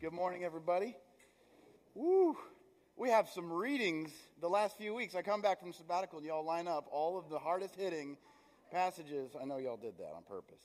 Good 0.00 0.14
morning, 0.14 0.44
everybody. 0.44 0.96
Woo! 1.94 2.34
We 2.96 3.10
have 3.10 3.28
some 3.28 3.52
readings 3.52 4.10
the 4.40 4.48
last 4.48 4.78
few 4.78 4.94
weeks. 4.94 5.14
I 5.14 5.20
come 5.20 5.42
back 5.42 5.60
from 5.60 5.74
sabbatical 5.74 6.20
and 6.20 6.26
y'all 6.26 6.42
line 6.42 6.68
up 6.68 6.86
all 6.90 7.18
of 7.18 7.28
the 7.28 7.38
hardest 7.38 7.74
hitting 7.76 8.16
passages. 8.72 9.32
I 9.38 9.44
know 9.44 9.58
y'all 9.58 9.76
did 9.76 9.98
that 9.98 10.14
on 10.16 10.22
purpose. 10.22 10.62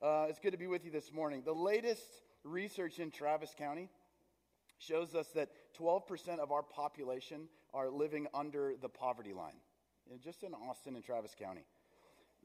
Uh, 0.00 0.28
it's 0.30 0.38
good 0.38 0.52
to 0.52 0.56
be 0.56 0.66
with 0.66 0.86
you 0.86 0.90
this 0.90 1.12
morning. 1.12 1.42
The 1.44 1.52
latest 1.52 2.06
research 2.42 3.00
in 3.00 3.10
Travis 3.10 3.54
County 3.58 3.90
shows 4.78 5.14
us 5.14 5.26
that 5.34 5.50
12% 5.78 6.38
of 6.38 6.50
our 6.50 6.62
population 6.62 7.48
are 7.74 7.90
living 7.90 8.28
under 8.32 8.76
the 8.80 8.88
poverty 8.88 9.34
line, 9.34 9.60
just 10.24 10.42
in 10.42 10.54
Austin 10.54 10.94
and 10.94 11.04
Travis 11.04 11.36
County. 11.38 11.66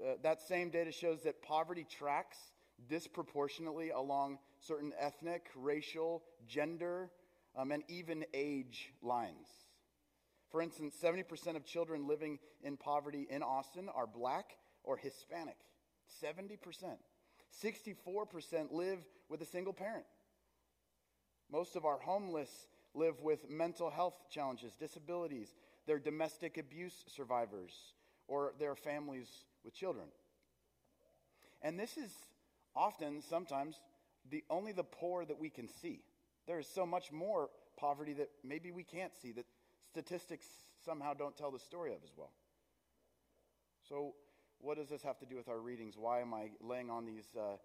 Uh, 0.04 0.16
that 0.22 0.42
same 0.42 0.70
data 0.70 0.92
shows 0.92 1.24
that 1.24 1.42
poverty 1.42 1.88
tracks 1.90 2.38
disproportionately 2.90 3.92
along 3.92 4.38
certain 4.66 4.94
ethnic, 5.00 5.48
racial, 5.56 6.24
gender, 6.48 7.12
um, 7.56 7.72
and 7.72 7.84
even 7.88 8.26
age 8.34 8.94
lines. 9.02 9.48
For 10.50 10.62
instance, 10.62 10.96
70% 11.02 11.56
of 11.56 11.66
children 11.66 12.08
living 12.08 12.40
in 12.64 12.78
poverty 12.78 13.28
in 13.30 13.44
Austin 13.44 13.90
are 13.94 14.08
black 14.08 14.58
or 14.84 14.98
Hispanic. 14.98 15.58
70%. 16.24 16.58
64% 17.64 18.72
live 18.72 19.00
with 19.30 19.42
a 19.42 19.46
single 19.46 19.74
parent. 19.74 20.06
Most 21.52 21.76
of 21.76 21.86
our 21.86 22.00
homeless 22.00 22.68
live 22.94 23.22
with 23.22 23.50
mental 23.50 23.90
health 23.90 24.16
challenges, 24.30 24.74
disabilities, 24.74 25.54
they're 25.86 26.00
domestic 26.00 26.58
abuse 26.58 27.04
survivors, 27.08 27.74
or 28.28 28.54
their 28.60 28.76
families 28.76 29.28
with 29.64 29.74
children. 29.76 30.08
And 31.62 31.80
this 31.80 31.98
is 31.98 32.12
often, 32.76 33.22
sometimes, 33.22 33.80
the 34.30 34.44
only 34.50 34.72
the 34.72 34.84
poor 34.84 35.26
that 35.26 35.40
we 35.40 35.50
can 35.50 35.68
see. 35.68 36.02
There 36.48 36.60
is 36.60 36.68
so 36.68 36.86
much 36.86 37.12
more 37.12 37.50
poverty 37.78 38.14
that 38.14 38.30
maybe 38.44 38.72
we 38.72 38.84
can't 38.84 39.14
see, 39.14 39.32
that 39.34 39.46
statistics 39.90 40.46
somehow 40.84 41.14
don't 41.14 41.36
tell 41.36 41.52
the 41.52 41.60
story 41.60 41.92
of 41.92 42.04
as 42.04 42.12
well. 42.16 42.32
So, 43.88 44.14
what 44.60 44.78
does 44.78 44.90
this 44.90 45.04
have 45.04 45.20
to 45.20 45.26
do 45.26 45.36
with 45.36 45.50
our 45.50 45.60
readings? 45.60 45.96
Why 45.98 46.22
am 46.22 46.34
I 46.34 46.50
laying 46.62 46.90
on 46.90 47.06
these, 47.06 47.28
uh, 47.38 47.58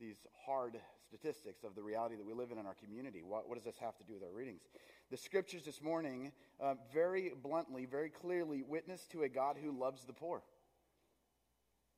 these 0.00 0.16
hard 0.46 0.78
statistics 1.06 1.62
of 1.62 1.74
the 1.74 1.82
reality 1.82 2.16
that 2.16 2.26
we 2.26 2.32
live 2.32 2.50
in 2.50 2.58
in 2.58 2.66
our 2.66 2.74
community? 2.74 3.22
What, 3.22 3.48
what 3.48 3.56
does 3.56 3.64
this 3.64 3.78
have 3.78 3.96
to 3.98 4.04
do 4.04 4.14
with 4.14 4.22
our 4.22 4.32
readings? 4.32 4.62
The 5.10 5.16
scriptures 5.16 5.62
this 5.62 5.82
morning 5.82 6.32
uh, 6.60 6.74
very 6.92 7.32
bluntly, 7.42 7.86
very 7.86 8.10
clearly 8.10 8.62
witness 8.62 9.06
to 9.12 9.22
a 9.22 9.28
God 9.28 9.56
who 9.62 9.78
loves 9.78 10.04
the 10.04 10.12
poor. 10.12 10.42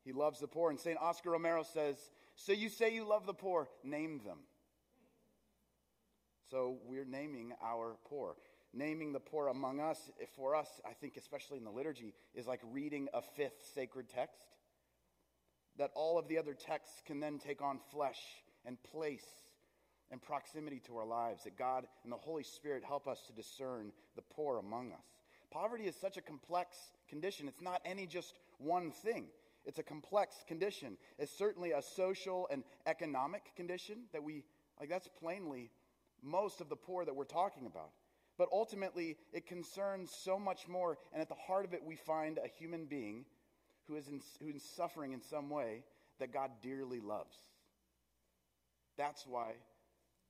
He 0.04 0.12
loves 0.12 0.40
the 0.40 0.48
poor. 0.48 0.70
And 0.70 0.78
St. 0.78 0.98
Oscar 1.00 1.30
Romero 1.30 1.62
says, 1.62 1.96
So 2.46 2.52
you 2.52 2.70
say 2.70 2.94
you 2.94 3.06
love 3.06 3.26
the 3.26 3.34
poor, 3.34 3.68
name 3.84 4.22
them. 4.24 4.38
So 6.50 6.78
we're 6.86 7.04
naming 7.04 7.52
our 7.62 7.96
poor. 8.08 8.36
Naming 8.72 9.12
the 9.12 9.20
poor 9.20 9.48
among 9.48 9.80
us, 9.80 9.98
for 10.36 10.54
us, 10.54 10.68
I 10.88 10.92
think, 10.92 11.16
especially 11.16 11.58
in 11.58 11.64
the 11.64 11.70
liturgy, 11.70 12.14
is 12.34 12.46
like 12.46 12.60
reading 12.72 13.08
a 13.12 13.20
fifth 13.20 13.70
sacred 13.74 14.08
text. 14.08 14.46
That 15.76 15.90
all 15.94 16.18
of 16.18 16.28
the 16.28 16.38
other 16.38 16.54
texts 16.54 17.02
can 17.04 17.20
then 17.20 17.38
take 17.38 17.60
on 17.60 17.78
flesh 17.90 18.20
and 18.64 18.82
place 18.84 19.26
and 20.10 20.22
proximity 20.22 20.80
to 20.86 20.96
our 20.96 21.06
lives. 21.06 21.44
That 21.44 21.58
God 21.58 21.86
and 22.04 22.12
the 22.12 22.16
Holy 22.16 22.44
Spirit 22.44 22.84
help 22.84 23.06
us 23.06 23.20
to 23.26 23.32
discern 23.34 23.92
the 24.16 24.22
poor 24.22 24.58
among 24.58 24.92
us. 24.92 25.04
Poverty 25.50 25.84
is 25.84 25.96
such 25.96 26.16
a 26.16 26.22
complex 26.22 26.76
condition, 27.08 27.48
it's 27.48 27.60
not 27.60 27.82
any 27.84 28.06
just 28.06 28.38
one 28.58 28.92
thing. 28.92 29.26
It's 29.70 29.78
a 29.78 29.84
complex 29.84 30.34
condition. 30.48 30.96
It's 31.16 31.30
certainly 31.30 31.70
a 31.70 31.80
social 31.80 32.48
and 32.50 32.64
economic 32.86 33.54
condition 33.54 33.98
that 34.12 34.20
we, 34.20 34.42
like, 34.80 34.88
that's 34.88 35.06
plainly 35.06 35.70
most 36.24 36.60
of 36.60 36.68
the 36.68 36.74
poor 36.74 37.04
that 37.04 37.14
we're 37.14 37.22
talking 37.22 37.66
about. 37.66 37.92
But 38.36 38.48
ultimately, 38.52 39.16
it 39.32 39.46
concerns 39.46 40.10
so 40.10 40.40
much 40.40 40.66
more, 40.66 40.98
and 41.12 41.22
at 41.22 41.28
the 41.28 41.36
heart 41.36 41.64
of 41.64 41.72
it, 41.72 41.84
we 41.84 41.94
find 41.94 42.38
a 42.38 42.48
human 42.48 42.86
being 42.86 43.26
who 43.86 43.94
is, 43.94 44.08
in, 44.08 44.20
who 44.42 44.48
is 44.48 44.64
suffering 44.74 45.12
in 45.12 45.22
some 45.22 45.48
way 45.48 45.84
that 46.18 46.32
God 46.32 46.50
dearly 46.60 46.98
loves. 46.98 47.36
That's 48.98 49.24
why 49.24 49.52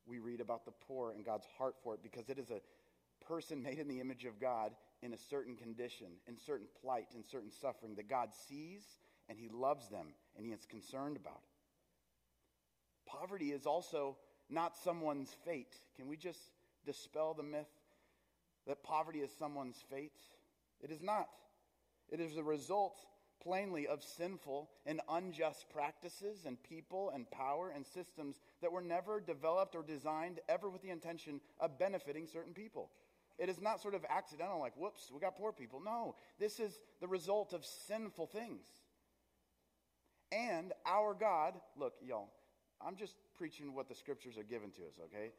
we 0.04 0.18
read 0.18 0.42
about 0.42 0.66
the 0.66 0.72
poor 0.86 1.12
and 1.12 1.24
God's 1.24 1.46
heart 1.56 1.76
for 1.82 1.94
it, 1.94 2.02
because 2.02 2.28
it 2.28 2.38
is 2.38 2.50
a 2.50 2.60
person 3.26 3.62
made 3.62 3.78
in 3.78 3.88
the 3.88 4.00
image 4.00 4.26
of 4.26 4.38
God 4.38 4.72
in 5.00 5.14
a 5.14 5.18
certain 5.30 5.56
condition, 5.56 6.08
in 6.28 6.36
certain 6.36 6.66
plight, 6.82 7.06
in 7.14 7.24
certain 7.24 7.50
suffering 7.50 7.94
that 7.94 8.06
God 8.06 8.28
sees 8.46 8.82
and 9.30 9.38
He 9.38 9.48
loves 9.48 9.88
them 9.88 10.08
and 10.36 10.44
He 10.44 10.52
is 10.52 10.66
concerned 10.66 11.16
about. 11.16 11.40
It. 13.06 13.10
Poverty 13.10 13.52
is 13.52 13.64
also 13.64 14.18
not 14.50 14.76
someone's 14.76 15.34
fate. 15.44 15.76
Can 15.96 16.08
we 16.08 16.16
just 16.16 16.50
dispel 16.84 17.32
the 17.32 17.42
myth 17.42 17.70
that 18.66 18.82
poverty 18.82 19.20
is 19.20 19.30
someone's 19.38 19.82
fate? 19.88 20.18
It 20.82 20.90
is 20.90 21.00
not. 21.00 21.28
It 22.10 22.20
is 22.20 22.34
the 22.34 22.42
result, 22.42 22.98
plainly, 23.42 23.86
of 23.86 24.02
sinful 24.02 24.68
and 24.84 25.00
unjust 25.08 25.66
practices 25.70 26.44
and 26.44 26.60
people 26.62 27.10
and 27.14 27.30
power 27.30 27.70
and 27.74 27.86
systems 27.86 28.40
that 28.60 28.72
were 28.72 28.82
never 28.82 29.20
developed 29.20 29.76
or 29.76 29.82
designed 29.82 30.40
ever 30.48 30.68
with 30.68 30.82
the 30.82 30.90
intention 30.90 31.40
of 31.60 31.78
benefiting 31.78 32.26
certain 32.26 32.52
people. 32.52 32.90
It 33.38 33.48
is 33.48 33.60
not 33.60 33.80
sort 33.80 33.94
of 33.94 34.04
accidental, 34.10 34.58
like, 34.58 34.76
whoops, 34.76 35.10
we 35.12 35.20
got 35.20 35.36
poor 35.36 35.52
people. 35.52 35.80
No, 35.82 36.16
this 36.38 36.60
is 36.60 36.80
the 37.00 37.08
result 37.08 37.52
of 37.52 37.64
sinful 37.64 38.26
things. 38.26 38.66
And 40.32 40.72
our 40.86 41.14
God, 41.14 41.54
look, 41.76 41.94
y'all, 42.06 42.28
I'm 42.84 42.96
just 42.96 43.14
preaching 43.36 43.74
what 43.74 43.88
the 43.88 43.94
scriptures 43.94 44.38
are 44.38 44.44
given 44.44 44.70
to 44.72 44.82
us, 44.82 44.94
okay? 45.06 45.32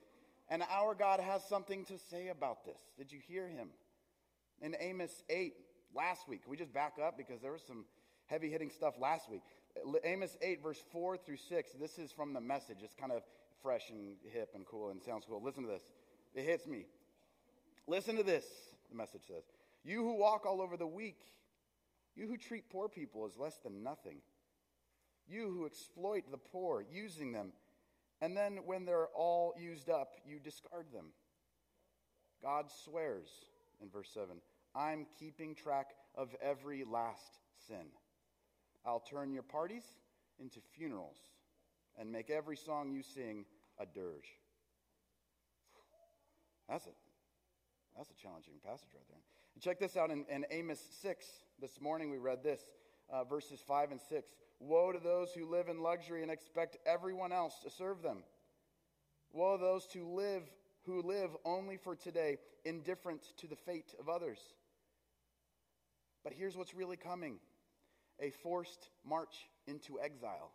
And 0.49 0.63
our 0.69 0.93
God 0.95 1.19
has 1.19 1.43
something 1.47 1.85
to 1.85 1.97
say 1.97 2.27
about 2.27 2.65
this. 2.65 2.79
Did 2.97 3.11
you 3.11 3.19
hear 3.25 3.47
him? 3.47 3.69
In 4.61 4.75
Amos 4.79 5.23
8 5.29 5.53
last 5.95 6.27
week, 6.27 6.41
we 6.45 6.57
just 6.57 6.73
back 6.73 6.93
up 7.01 7.17
because 7.17 7.41
there 7.41 7.53
was 7.53 7.63
some 7.65 7.85
heavy 8.27 8.49
hitting 8.49 8.69
stuff 8.69 8.95
last 8.99 9.29
week. 9.29 9.41
Amos 10.03 10.37
8, 10.41 10.61
verse 10.61 10.83
4 10.91 11.17
through 11.17 11.37
6, 11.37 11.71
this 11.79 11.97
is 11.97 12.11
from 12.11 12.33
the 12.33 12.41
message. 12.41 12.77
It's 12.83 12.93
kind 12.93 13.11
of 13.11 13.23
fresh 13.61 13.89
and 13.89 14.15
hip 14.31 14.51
and 14.55 14.65
cool 14.65 14.89
and 14.89 15.01
sounds 15.01 15.25
cool. 15.27 15.41
Listen 15.41 15.63
to 15.63 15.69
this. 15.69 15.83
It 16.35 16.43
hits 16.43 16.67
me. 16.67 16.85
Listen 17.87 18.17
to 18.17 18.23
this, 18.23 18.45
the 18.89 18.97
message 18.97 19.21
says. 19.27 19.43
You 19.83 20.03
who 20.03 20.15
walk 20.15 20.45
all 20.45 20.61
over 20.61 20.77
the 20.77 20.87
weak, 20.87 21.21
you 22.15 22.27
who 22.27 22.37
treat 22.37 22.69
poor 22.69 22.87
people 22.89 23.25
as 23.25 23.37
less 23.37 23.57
than 23.63 23.83
nothing, 23.83 24.17
you 25.27 25.49
who 25.49 25.65
exploit 25.65 26.23
the 26.31 26.37
poor, 26.37 26.83
using 26.91 27.31
them, 27.31 27.53
and 28.21 28.37
then 28.37 28.59
when 28.65 28.85
they're 28.85 29.07
all 29.15 29.53
used 29.59 29.89
up, 29.89 30.13
you 30.25 30.39
discard 30.39 30.87
them. 30.93 31.07
God 32.41 32.65
swears 32.85 33.29
in 33.81 33.89
verse 33.89 34.09
7 34.13 34.37
I'm 34.75 35.05
keeping 35.19 35.55
track 35.55 35.91
of 36.15 36.35
every 36.41 36.83
last 36.83 37.39
sin. 37.67 37.87
I'll 38.85 38.99
turn 39.01 39.31
your 39.31 39.43
parties 39.43 39.83
into 40.39 40.59
funerals 40.75 41.17
and 41.99 42.11
make 42.11 42.29
every 42.29 42.57
song 42.57 42.91
you 42.91 43.03
sing 43.03 43.45
a 43.79 43.85
dirge. 43.85 44.37
That's 46.69 46.85
a, 46.85 46.91
that's 47.97 48.09
a 48.09 48.15
challenging 48.15 48.53
passage 48.65 48.89
right 48.95 49.07
there. 49.09 49.19
And 49.53 49.61
check 49.61 49.79
this 49.79 49.97
out 49.97 50.09
in, 50.09 50.25
in 50.29 50.45
Amos 50.49 50.81
6. 51.01 51.25
This 51.59 51.81
morning 51.81 52.09
we 52.09 52.17
read 52.17 52.43
this, 52.43 52.61
uh, 53.11 53.25
verses 53.25 53.59
5 53.67 53.91
and 53.91 53.99
6. 53.99 54.29
Woe 54.61 54.91
to 54.91 54.99
those 54.99 55.33
who 55.33 55.49
live 55.49 55.67
in 55.67 55.81
luxury 55.81 56.21
and 56.21 56.31
expect 56.31 56.77
everyone 56.85 57.31
else 57.31 57.55
to 57.63 57.69
serve 57.69 58.01
them. 58.01 58.23
Woe 59.33 59.57
to 59.57 59.61
those 59.63 59.87
who 59.91 60.15
live 60.15 60.43
who 60.85 61.01
live 61.01 61.29
only 61.45 61.77
for 61.77 61.95
today, 61.95 62.37
indifferent 62.65 63.21
to 63.37 63.47
the 63.47 63.55
fate 63.55 63.93
of 63.99 64.09
others. 64.09 64.39
But 66.23 66.33
here's 66.33 66.57
what's 66.57 66.73
really 66.73 66.97
coming 66.97 67.39
a 68.19 68.29
forced 68.29 68.89
march 69.05 69.49
into 69.67 69.99
exile. 69.99 70.51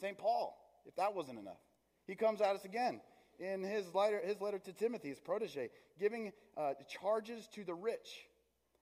St. 0.00 0.16
Paul, 0.16 0.56
if 0.86 0.94
that 0.96 1.14
wasn't 1.14 1.38
enough, 1.38 1.60
he 2.06 2.14
comes 2.14 2.40
at 2.40 2.54
us 2.54 2.64
again 2.64 3.00
in 3.38 3.62
his 3.62 3.94
letter, 3.94 4.20
his 4.24 4.40
letter 4.40 4.58
to 4.58 4.72
Timothy, 4.72 5.08
his 5.08 5.20
protege, 5.20 5.70
giving 5.98 6.32
uh, 6.56 6.72
charges 6.88 7.48
to 7.54 7.64
the 7.64 7.74
rich 7.74 8.26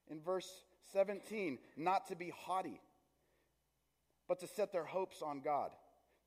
in 0.09 0.21
verse 0.21 0.49
17 0.93 1.57
not 1.77 2.07
to 2.07 2.15
be 2.15 2.31
haughty, 2.35 2.79
but 4.27 4.39
to 4.39 4.47
set 4.47 4.71
their 4.71 4.85
hopes 4.85 5.21
on 5.21 5.41
God, 5.41 5.71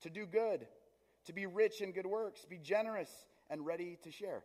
to 0.01 0.09
do 0.09 0.25
good, 0.25 0.67
to 1.25 1.33
be 1.33 1.45
rich 1.45 1.81
in 1.81 1.91
good 1.91 2.05
works, 2.05 2.45
be 2.45 2.57
generous 2.57 3.09
and 3.49 3.65
ready 3.65 3.97
to 4.03 4.11
share. 4.11 4.43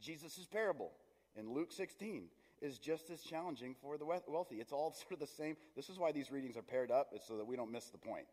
Jesus' 0.00 0.46
parable 0.50 0.92
in 1.36 1.52
Luke 1.52 1.72
16 1.72 2.24
is 2.62 2.78
just 2.78 3.10
as 3.10 3.20
challenging 3.22 3.74
for 3.80 3.98
the 3.98 4.04
wealthy. 4.04 4.56
It's 4.56 4.72
all 4.72 4.92
sort 5.08 5.12
of 5.12 5.18
the 5.20 5.26
same. 5.26 5.56
This 5.74 5.88
is 5.88 5.98
why 5.98 6.12
these 6.12 6.30
readings 6.30 6.56
are 6.56 6.62
paired 6.62 6.90
up, 6.90 7.10
it's 7.12 7.26
so 7.26 7.36
that 7.36 7.46
we 7.46 7.56
don't 7.56 7.72
miss 7.72 7.86
the 7.86 7.98
point. 7.98 8.26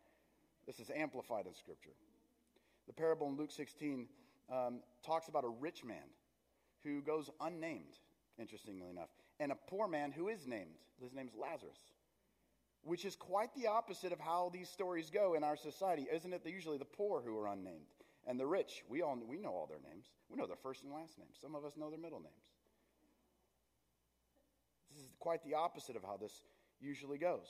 This 0.66 0.80
is 0.80 0.90
amplified 0.90 1.46
in 1.46 1.54
Scripture. 1.54 1.92
The 2.88 2.94
parable 2.94 3.28
in 3.28 3.38
Luke 3.38 3.52
16 3.52 4.08
um, 4.52 4.80
talks 5.06 5.28
about 5.28 5.44
a 5.44 5.50
rich 5.50 5.84
man 5.84 6.04
who 6.84 7.02
goes 7.02 7.30
unnamed, 7.42 8.00
interestingly 8.38 8.90
enough, 8.90 9.10
and 9.40 9.52
a 9.52 9.58
poor 9.68 9.88
man 9.88 10.12
who 10.12 10.28
is 10.30 10.48
named. 10.48 10.78
His 11.02 11.14
name's 11.14 11.34
Lazarus. 11.36 11.80
which 12.84 13.06
is 13.06 13.16
quite 13.16 13.54
the 13.56 13.68
opposite 13.68 14.12
of 14.12 14.20
how 14.20 14.50
these 14.54 14.70
stories 14.70 15.10
go 15.10 15.34
in 15.36 15.44
our 15.44 15.56
society. 15.56 16.08
Isn't 16.12 16.34
it 16.34 16.42
usually 16.46 16.78
the 16.78 16.86
poor 16.86 17.22
who 17.22 17.38
are 17.38 17.48
unnamed? 17.48 17.88
And 18.28 18.40
the 18.40 18.46
rich, 18.46 18.84
we 18.90 19.02
all 19.02 19.18
we 19.28 19.38
know 19.38 19.52
all 19.52 19.68
their 19.68 19.82
names. 19.90 20.06
We 20.30 20.38
know 20.38 20.48
their 20.48 20.56
first 20.56 20.84
and 20.84 20.94
last 20.94 21.18
names. 21.18 21.38
Some 21.42 21.56
of 21.56 21.66
us 21.66 21.74
know 21.78 21.90
their 21.90 22.00
middle 22.00 22.20
names. 22.20 22.34
This 24.90 25.02
is 25.02 25.10
quite 25.20 25.44
the 25.44 25.56
opposite 25.56 25.96
of 25.96 26.04
how 26.04 26.18
this 26.18 26.34
usually 26.80 27.18
goes. 27.18 27.48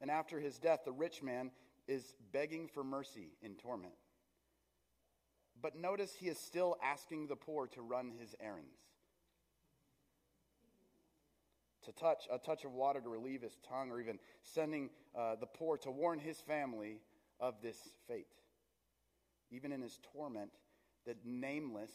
And 0.00 0.10
after 0.10 0.40
his 0.40 0.58
death, 0.58 0.80
the 0.84 0.92
rich 0.92 1.22
man 1.22 1.50
is 1.86 2.14
begging 2.32 2.68
for 2.68 2.84
mercy 2.84 3.32
in 3.42 3.54
torment. 3.54 3.94
But 5.60 5.76
notice 5.76 6.14
he 6.14 6.28
is 6.28 6.38
still 6.38 6.76
asking 6.82 7.26
the 7.26 7.36
poor 7.36 7.66
to 7.68 7.82
run 7.82 8.12
his 8.18 8.34
errands. 8.40 8.76
To 11.88 11.94
touch 11.94 12.28
a 12.30 12.36
touch 12.36 12.66
of 12.66 12.72
water 12.74 13.00
to 13.00 13.08
relieve 13.08 13.40
his 13.40 13.56
tongue, 13.66 13.90
or 13.90 13.98
even 13.98 14.18
sending 14.42 14.90
uh, 15.18 15.36
the 15.40 15.46
poor 15.46 15.78
to 15.78 15.90
warn 15.90 16.18
his 16.18 16.38
family 16.38 17.00
of 17.40 17.54
this 17.62 17.78
fate. 18.06 18.26
Even 19.50 19.72
in 19.72 19.80
his 19.80 19.98
torment, 20.12 20.50
the 21.06 21.16
nameless 21.24 21.90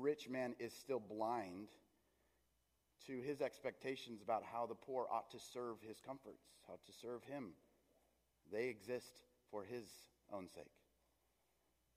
rich 0.00 0.28
man 0.28 0.56
is 0.58 0.72
still 0.72 0.98
blind 0.98 1.68
to 3.06 3.20
his 3.20 3.40
expectations 3.40 4.22
about 4.22 4.42
how 4.42 4.66
the 4.66 4.74
poor 4.74 5.06
ought 5.12 5.30
to 5.30 5.38
serve 5.38 5.76
his 5.86 6.00
comforts, 6.04 6.42
how 6.66 6.74
to 6.84 6.92
serve 6.92 7.22
him. 7.22 7.50
They 8.50 8.66
exist 8.66 9.22
for 9.52 9.62
his 9.62 9.84
own 10.32 10.48
sake. 10.52 10.66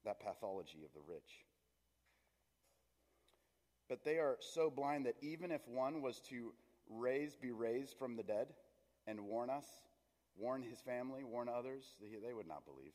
That 0.03 0.19
pathology 0.19 0.83
of 0.85 0.93
the 0.93 1.11
rich. 1.11 1.43
But 3.89 4.03
they 4.03 4.19
are 4.19 4.37
so 4.39 4.69
blind 4.69 5.07
that 5.07 5.15
even 5.21 5.49
if 5.49 5.67
one 5.67 6.03
was 6.03 6.19
to 6.29 6.53
raise, 6.89 7.35
be 7.35 7.51
raised 7.51 7.97
from 7.97 8.15
the 8.15 8.23
dead 8.23 8.47
and 9.07 9.21
warn 9.21 9.49
us, 9.49 9.65
warn 10.37 10.61
his 10.61 10.79
family, 10.79 11.23
warn 11.23 11.49
others, 11.49 11.83
they 12.01 12.33
would 12.33 12.47
not 12.47 12.65
believe 12.65 12.93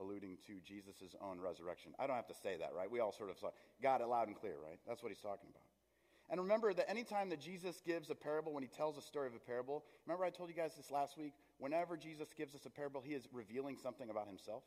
alluding 0.00 0.38
to 0.46 0.60
Jesus' 0.64 1.14
own 1.20 1.40
resurrection. 1.40 1.92
I 1.98 2.06
don't 2.06 2.16
have 2.16 2.28
to 2.28 2.34
say 2.34 2.56
that, 2.58 2.70
right? 2.74 2.90
We 2.90 3.00
all 3.00 3.12
sort 3.12 3.30
of 3.30 3.38
saw, 3.38 3.50
got 3.82 4.00
it 4.00 4.06
loud 4.06 4.28
and 4.28 4.36
clear, 4.36 4.54
right? 4.62 4.78
That's 4.86 5.02
what 5.02 5.10
he's 5.10 5.20
talking 5.20 5.48
about. 5.50 5.62
And 6.30 6.40
remember 6.40 6.74
that 6.74 6.90
anytime 6.90 7.30
that 7.30 7.40
Jesus 7.40 7.80
gives 7.84 8.10
a 8.10 8.14
parable, 8.14 8.52
when 8.52 8.62
he 8.62 8.68
tells 8.68 8.98
a 8.98 9.02
story 9.02 9.28
of 9.28 9.34
a 9.34 9.38
parable, 9.38 9.84
remember 10.06 10.24
I 10.24 10.30
told 10.30 10.50
you 10.50 10.54
guys 10.54 10.74
this 10.76 10.90
last 10.90 11.16
week? 11.16 11.32
Whenever 11.58 11.96
Jesus 11.96 12.28
gives 12.36 12.54
us 12.54 12.66
a 12.66 12.70
parable, 12.70 13.00
he 13.00 13.14
is 13.14 13.26
revealing 13.32 13.76
something 13.82 14.10
about 14.10 14.26
himself. 14.26 14.62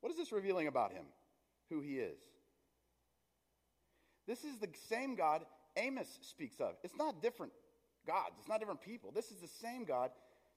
What 0.00 0.10
is 0.10 0.18
this 0.18 0.32
revealing 0.32 0.66
about 0.66 0.92
him? 0.92 1.04
Who 1.68 1.80
he 1.80 1.98
is. 1.98 2.18
This 4.26 4.44
is 4.44 4.58
the 4.58 4.68
same 4.88 5.14
God 5.14 5.42
Amos 5.76 6.18
speaks 6.22 6.60
of. 6.60 6.74
It's 6.82 6.96
not 6.96 7.22
different 7.22 7.52
gods, 8.06 8.34
it's 8.38 8.48
not 8.48 8.60
different 8.60 8.80
people. 8.80 9.12
This 9.12 9.30
is 9.30 9.38
the 9.38 9.48
same 9.48 9.84
God 9.84 10.10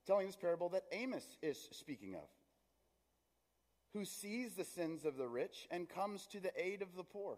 telling 0.06 0.27
this 0.27 0.36
parable 0.36 0.69
that 0.69 0.83
Amos 0.92 1.38
is 1.42 1.69
speaking 1.71 2.15
of 2.15 2.27
who 3.94 4.06
sees 4.06 4.56
the 4.56 4.63
sins 4.63 5.06
of 5.06 5.18
the 5.18 5.27
rich 5.27 5.68
and 5.69 5.88
comes 5.88 6.25
to 6.27 6.39
the 6.39 6.51
aid 6.60 6.81
of 6.81 6.95
the 6.95 7.04
poor. 7.04 7.38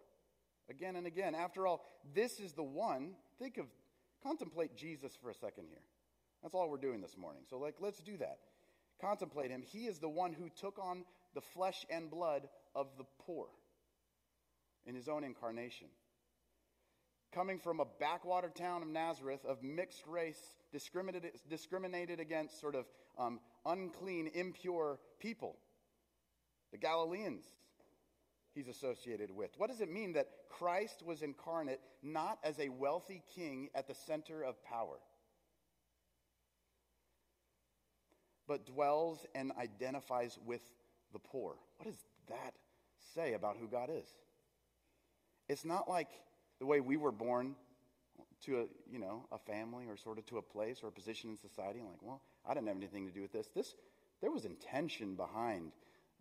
Again 0.70 0.96
and 0.96 1.06
again. 1.06 1.36
After 1.36 1.68
all, 1.68 1.84
this 2.14 2.40
is 2.40 2.54
the 2.54 2.64
one. 2.64 3.12
Think 3.38 3.58
of, 3.58 3.66
contemplate 4.24 4.76
Jesus 4.76 5.16
for 5.22 5.30
a 5.30 5.36
second 5.36 5.66
here. 5.70 5.84
That's 6.42 6.56
all 6.56 6.70
we're 6.70 6.78
doing 6.78 7.02
this 7.02 7.18
morning. 7.18 7.44
So, 7.50 7.58
like, 7.58 7.76
let's 7.80 8.00
do 8.00 8.18
that. 8.18 8.40
Contemplate 9.02 9.52
him. 9.52 9.62
He 9.62 9.86
is 9.86 10.00
the 10.00 10.10
one 10.10 10.34
who 10.34 10.50
took 10.50 10.80
on 10.80 11.04
the 11.34 11.42
flesh 11.42 11.86
and 11.90 12.10
blood 12.10 12.48
of 12.74 12.88
the 12.98 13.04
poor 13.26 13.48
in 14.86 14.96
his 14.96 15.10
own 15.10 15.24
incarnation. 15.24 15.88
Coming 17.34 17.60
from 17.60 17.80
a 17.80 17.86
backwater 18.00 18.50
town 18.50 18.82
of 18.82 18.88
Nazareth 18.88 19.44
of 19.46 19.62
mixed 19.62 20.08
race, 20.08 20.56
discriminated, 20.72 21.32
discriminated 21.50 22.20
against 22.20 22.62
sort 22.62 22.76
of 22.76 22.86
um, 23.18 23.40
unclean, 23.66 24.30
impure 24.34 25.00
people 25.20 25.58
the 26.72 26.78
Galileans 26.78 27.46
he's 28.54 28.68
associated 28.68 29.32
with. 29.32 29.52
What 29.58 29.70
does 29.70 29.82
it 29.82 29.90
mean 29.90 30.14
that 30.14 30.28
Christ 30.50 31.04
was 31.06 31.22
incarnate 31.22 31.80
not 32.04 32.38
as 32.44 32.60
a 32.60 32.70
wealthy 32.70 33.22
king 33.34 33.70
at 33.74 33.88
the 33.88 33.94
center 33.94 34.44
of 34.44 34.62
power, 34.64 34.98
but 38.48 38.66
dwells 38.66 39.26
and 39.36 39.52
identifies 39.58 40.38
with 40.46 40.62
the 41.14 41.20
poor? 41.20 41.56
What 41.78 41.86
does 41.86 42.04
that 42.28 42.54
say 43.14 43.34
about 43.34 43.56
who 43.58 43.68
God 43.68 43.90
is? 43.90 44.08
It's 45.48 45.66
not 45.66 45.90
like 45.90 46.10
the 46.60 46.66
way 46.66 46.80
we 46.80 46.98
were 46.98 47.12
born 47.12 47.56
to 48.46 48.62
a 48.62 48.66
you 48.92 49.00
know 49.00 49.26
a 49.32 49.38
family 49.38 49.86
or 49.88 49.98
sort 49.98 50.18
of 50.18 50.26
to 50.26 50.38
a 50.38 50.42
place 50.42 50.80
or 50.84 50.88
a 50.88 50.92
position 50.92 51.30
in 51.30 51.38
society 51.38 51.80
and 51.80 51.88
like 51.88 52.02
well 52.02 52.22
i 52.46 52.54
didn't 52.54 52.68
have 52.68 52.78
anything 52.78 53.08
to 53.08 53.14
do 53.14 53.22
with 53.22 53.32
this 53.32 53.48
this 53.56 53.76
there 54.22 54.32
was 54.32 54.46
intention 54.46 55.16
behind 55.16 55.72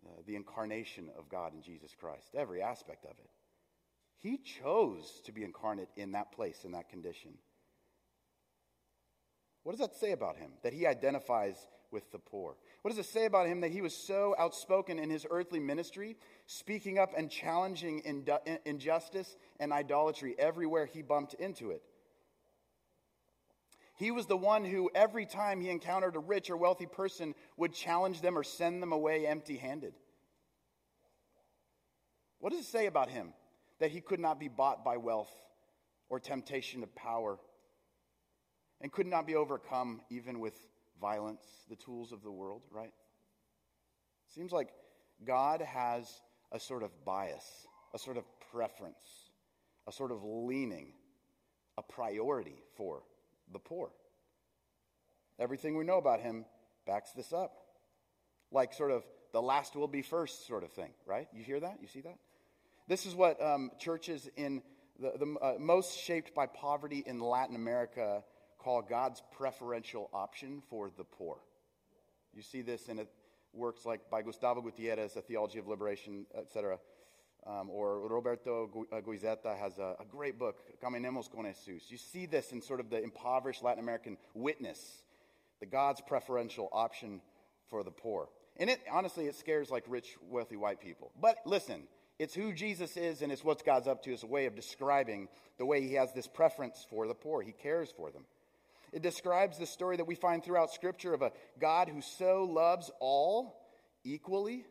uh, 0.05 0.09
the 0.27 0.35
incarnation 0.35 1.09
of 1.17 1.29
God 1.29 1.53
in 1.53 1.61
Jesus 1.63 1.95
Christ, 1.99 2.35
every 2.35 2.61
aspect 2.61 3.05
of 3.05 3.11
it. 3.17 3.29
He 4.17 4.37
chose 4.37 5.21
to 5.25 5.31
be 5.31 5.43
incarnate 5.43 5.89
in 5.95 6.11
that 6.11 6.31
place, 6.31 6.63
in 6.63 6.71
that 6.73 6.89
condition. 6.89 7.31
What 9.63 9.71
does 9.71 9.79
that 9.79 9.95
say 9.95 10.11
about 10.11 10.37
him? 10.37 10.51
That 10.61 10.73
he 10.73 10.85
identifies 10.85 11.57
with 11.95 12.11
the 12.11 12.19
poor. 12.19 12.57
What 12.81 12.91
does 12.91 12.99
it 12.99 13.09
say 13.09 13.25
about 13.25 13.47
him 13.47 13.61
that 13.61 13.71
he 13.71 13.81
was 13.81 13.95
so 13.95 14.35
outspoken 14.37 14.99
in 14.99 15.09
his 15.09 15.25
earthly 15.31 15.61
ministry, 15.61 16.17
speaking 16.45 16.99
up 16.99 17.13
and 17.17 17.31
challenging 17.31 18.03
injustice 18.65 19.37
and 19.61 19.71
idolatry 19.71 20.35
everywhere 20.37 20.85
he 20.85 21.01
bumped 21.01 21.35
into 21.35 21.71
it? 21.71 21.81
He 23.95 24.11
was 24.11 24.25
the 24.25 24.35
one 24.35 24.65
who, 24.65 24.91
every 24.93 25.25
time 25.25 25.61
he 25.61 25.69
encountered 25.69 26.17
a 26.17 26.19
rich 26.19 26.49
or 26.49 26.57
wealthy 26.57 26.85
person, 26.85 27.33
would 27.55 27.73
challenge 27.73 28.19
them 28.19 28.37
or 28.37 28.43
send 28.43 28.83
them 28.83 28.91
away 28.91 29.25
empty 29.25 29.55
handed. 29.55 29.93
What 32.39 32.51
does 32.51 32.59
it 32.59 32.65
say 32.65 32.87
about 32.87 33.09
him? 33.09 33.31
That 33.79 33.91
he 33.91 34.01
could 34.01 34.19
not 34.19 34.37
be 34.37 34.49
bought 34.49 34.83
by 34.83 34.97
wealth 34.97 35.31
or 36.09 36.19
temptation 36.19 36.83
of 36.83 36.93
power 36.93 37.39
and 38.81 38.91
could 38.91 39.07
not 39.07 39.25
be 39.25 39.35
overcome 39.35 40.01
even 40.09 40.41
with 40.41 40.59
violence, 41.05 41.43
the 41.69 41.75
tools 41.75 42.11
of 42.11 42.23
the 42.23 42.31
world, 42.31 42.63
right? 42.71 42.91
Seems 44.33 44.51
like 44.51 44.69
God 45.23 45.61
has 45.61 46.09
a 46.51 46.59
sort 46.59 46.81
of 46.81 46.89
bias, 47.05 47.67
a 47.93 47.99
sort 47.99 48.17
of 48.17 48.23
preference, 48.51 49.05
a 49.87 49.91
sort 49.91 50.11
of 50.11 50.23
leaning, 50.23 50.93
a 51.77 51.83
priority 51.83 52.59
for 52.75 53.03
the 53.53 53.59
poor. 53.59 53.91
Everything 55.37 55.77
we 55.77 55.83
know 55.83 55.99
about 55.99 56.21
him 56.21 56.45
backs 56.87 57.11
this 57.11 57.31
up. 57.31 57.51
Like 58.51 58.73
sort 58.73 58.89
of 58.89 59.03
the 59.31 59.41
last 59.41 59.75
will 59.75 59.87
be 59.87 60.01
first 60.01 60.47
sort 60.47 60.63
of 60.63 60.71
thing, 60.71 60.89
right? 61.05 61.27
You 61.33 61.43
hear 61.43 61.59
that? 61.59 61.77
You 61.81 61.87
see 61.87 62.01
that? 62.01 62.17
This 62.87 63.05
is 63.05 63.13
what 63.13 63.39
um, 63.43 63.69
churches 63.77 64.27
in 64.37 64.63
the, 64.99 65.11
the 65.19 65.35
uh, 65.39 65.53
most 65.59 65.99
shaped 65.99 66.33
by 66.33 66.47
poverty 66.47 67.03
in 67.05 67.19
Latin 67.19 67.55
America 67.55 68.23
call 68.65 68.81
God's 68.81 69.21
preferential 69.31 70.09
option 70.11 70.63
for 70.71 70.89
the 70.97 71.03
poor. 71.03 71.37
You 72.33 72.41
see 72.41 72.63
this 72.63 72.89
in 72.89 72.99
works 73.53 73.85
like 73.85 74.09
by 74.09 74.23
Gustavo 74.23 74.59
Gutierrez, 74.61 75.15
A 75.15 75.21
Theology 75.21 75.59
of 75.59 75.67
Liberation, 75.67 76.25
etc. 76.35 76.79
Um, 77.45 77.69
or 77.69 77.99
Roberto 78.07 78.87
uh, 78.91 79.01
Goizueta 79.01 79.55
has 79.55 79.77
a, 79.77 79.95
a, 79.99 80.05
great 80.09 80.39
book, 80.39 80.63
Caminemos 80.83 81.31
con 81.31 81.45
Jesus. 81.45 81.91
You 81.91 81.97
see 81.97 82.25
this 82.25 82.51
in 82.51 82.59
sort 82.59 82.79
of 82.79 82.89
the 82.89 83.03
impoverished 83.03 83.61
Latin 83.61 83.83
American 83.83 84.17
witness, 84.33 85.03
the 85.59 85.67
God's 85.67 86.01
preferential 86.01 86.67
option 86.71 87.21
for 87.69 87.83
the 87.83 87.91
poor. 87.91 88.29
And 88.57 88.67
it, 88.71 88.81
honestly, 88.91 89.27
it 89.27 89.35
scares 89.35 89.69
like 89.69 89.83
rich, 89.87 90.15
wealthy 90.27 90.55
white 90.55 90.81
people. 90.81 91.11
But 91.21 91.37
listen, 91.45 91.83
it's 92.17 92.33
who 92.33 92.51
Jesus 92.51 92.97
is 92.97 93.21
and 93.21 93.31
it's 93.31 93.43
what 93.43 93.63
God's 93.63 93.87
up 93.87 94.01
to. 94.03 94.11
It's 94.11 94.23
a 94.23 94.27
way 94.27 94.47
of 94.47 94.55
describing 94.55 95.27
the 95.59 95.67
way 95.67 95.81
he 95.81 95.93
has 95.93 96.13
this 96.13 96.25
preference 96.25 96.83
for 96.89 97.07
the 97.07 97.13
poor. 97.13 97.43
He 97.43 97.51
cares 97.51 97.93
for 97.95 98.09
them. 98.09 98.25
It 98.95 99.01
describes 99.01 99.57
the 99.57 99.65
story 99.65 99.97
that 99.97 100.07
we 100.07 100.15
find 100.15 100.41
throughout 100.41 100.71
Scripture 100.71 101.13
of 101.13 101.21
a 101.21 101.33
God 101.59 101.89
who 101.89 102.01
so 102.01 102.45
loves 102.45 102.89
all 103.01 103.59
equally 104.05 104.65